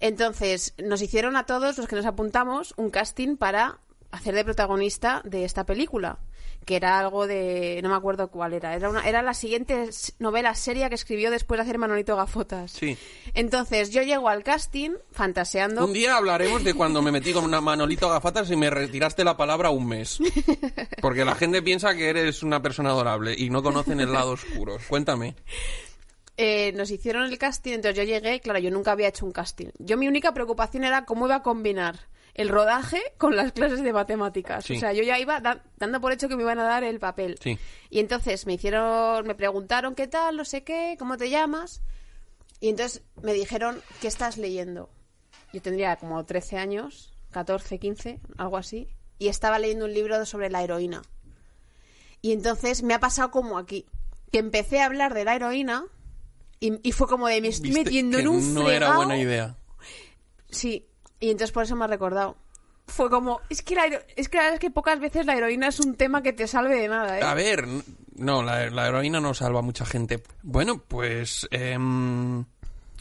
[0.00, 3.78] Entonces, nos hicieron a todos los que nos apuntamos un casting para
[4.10, 6.18] hacer de protagonista de esta película,
[6.64, 10.54] que era algo de no me acuerdo cuál era, era una era la siguiente novela
[10.54, 12.72] seria que escribió después de hacer Manolito Gafotas.
[12.72, 12.96] Sí.
[13.34, 17.60] Entonces, yo llego al casting fantaseando Un día hablaremos de cuando me metí con una
[17.60, 20.18] manolito gafatas y me retiraste la palabra un mes.
[21.02, 24.78] Porque la gente piensa que eres una persona adorable y no conocen el lado oscuro.
[24.88, 25.34] Cuéntame.
[26.38, 29.68] Eh, nos hicieron el casting, entonces yo llegué, claro, yo nunca había hecho un casting.
[29.78, 31.98] Yo mi única preocupación era cómo iba a combinar
[32.34, 34.64] el rodaje con las clases de matemáticas.
[34.64, 34.76] Sí.
[34.76, 37.00] O sea, yo ya iba da- dando por hecho que me iban a dar el
[37.00, 37.36] papel.
[37.42, 37.58] Sí.
[37.90, 41.82] Y entonces me hicieron, me preguntaron qué tal, no sé qué, cómo te llamas.
[42.60, 44.88] Y entonces me dijeron, ¿qué estás leyendo?
[45.52, 48.88] Yo tendría como 13 años, 14, 15, algo así.
[49.18, 51.02] Y estaba leyendo un libro sobre la heroína.
[52.22, 53.86] Y entonces me ha pasado como aquí,
[54.30, 55.84] que empecé a hablar de la heroína
[56.60, 59.16] y, y fue como de me estoy Viste metiendo que en un no era buena
[59.16, 59.56] idea.
[60.50, 60.86] Sí,
[61.20, 62.36] y entonces por eso me ha recordado.
[62.86, 63.84] Fue como, es que, la,
[64.16, 66.46] es que la verdad es que pocas veces la heroína es un tema que te
[66.48, 67.22] salve de nada, ¿eh?
[67.22, 67.66] A ver,
[68.16, 70.22] no, la, la heroína no salva a mucha gente.
[70.42, 72.46] Bueno, pues em,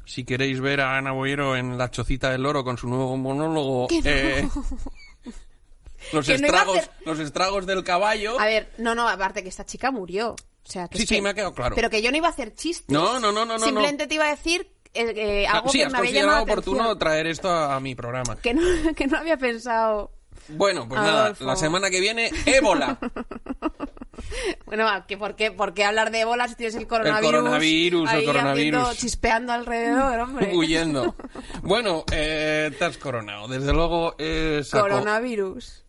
[0.04, 3.88] si queréis ver a Ana Boyero en La Chocita del Loro con su nuevo monólogo,
[4.04, 4.50] eh,
[6.12, 8.40] los, no estragos, hacer- los estragos del caballo...
[8.40, 10.36] A ver, no, no, aparte que esta chica murió.
[10.68, 11.76] O sea, que Sí, es sí, que- me ha quedado claro.
[11.76, 12.90] Pero que yo no iba a hacer chistes.
[12.90, 15.80] No, no, no, no, no, Simplemente te iba a decir eh, eh, Ah, algo sí,
[15.80, 17.00] que has me había llamado la oportuno atención.
[17.00, 18.36] traer esto a, a mi programa.
[18.38, 18.62] Que no,
[18.96, 20.12] que no había pensado...
[20.50, 21.44] Bueno, pues nada, Adolfo.
[21.46, 22.98] la semana que viene, ébola.
[24.66, 27.32] Bueno, que por, qué, ¿por qué hablar de bolas si tienes el coronavirus?
[27.32, 28.80] coronavirus, el ahí coronavirus.
[28.82, 30.52] haciendo- chispeando alrededor, hombre.
[30.56, 31.16] huyendo.
[31.62, 33.48] Bueno, eh, te has coronado.
[33.48, 35.84] Desde luego, eh, saco Coronavirus.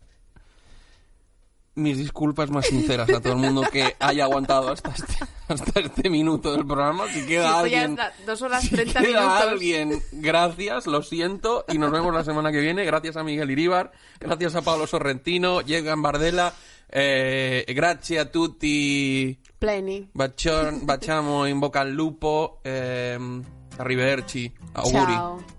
[1.79, 6.09] Mis disculpas más sinceras a todo el mundo que haya aguantado hasta este, hasta este
[6.09, 7.07] minuto del programa.
[7.07, 7.97] Si queda ya alguien...
[8.25, 9.41] dos horas si 30 queda minutos.
[9.41, 12.85] alguien, gracias, lo siento, y nos vemos la semana que viene.
[12.85, 16.53] Gracias a Miguel Iríbar, gracias a Pablo Sorrentino, Llegan Bardella,
[16.89, 20.09] eh, grazie a tutti, Pleni.
[20.13, 23.17] Bacciamo in bocca al lupo, eh,
[23.77, 25.13] arrivederci, auguri.
[25.13, 25.58] Chao.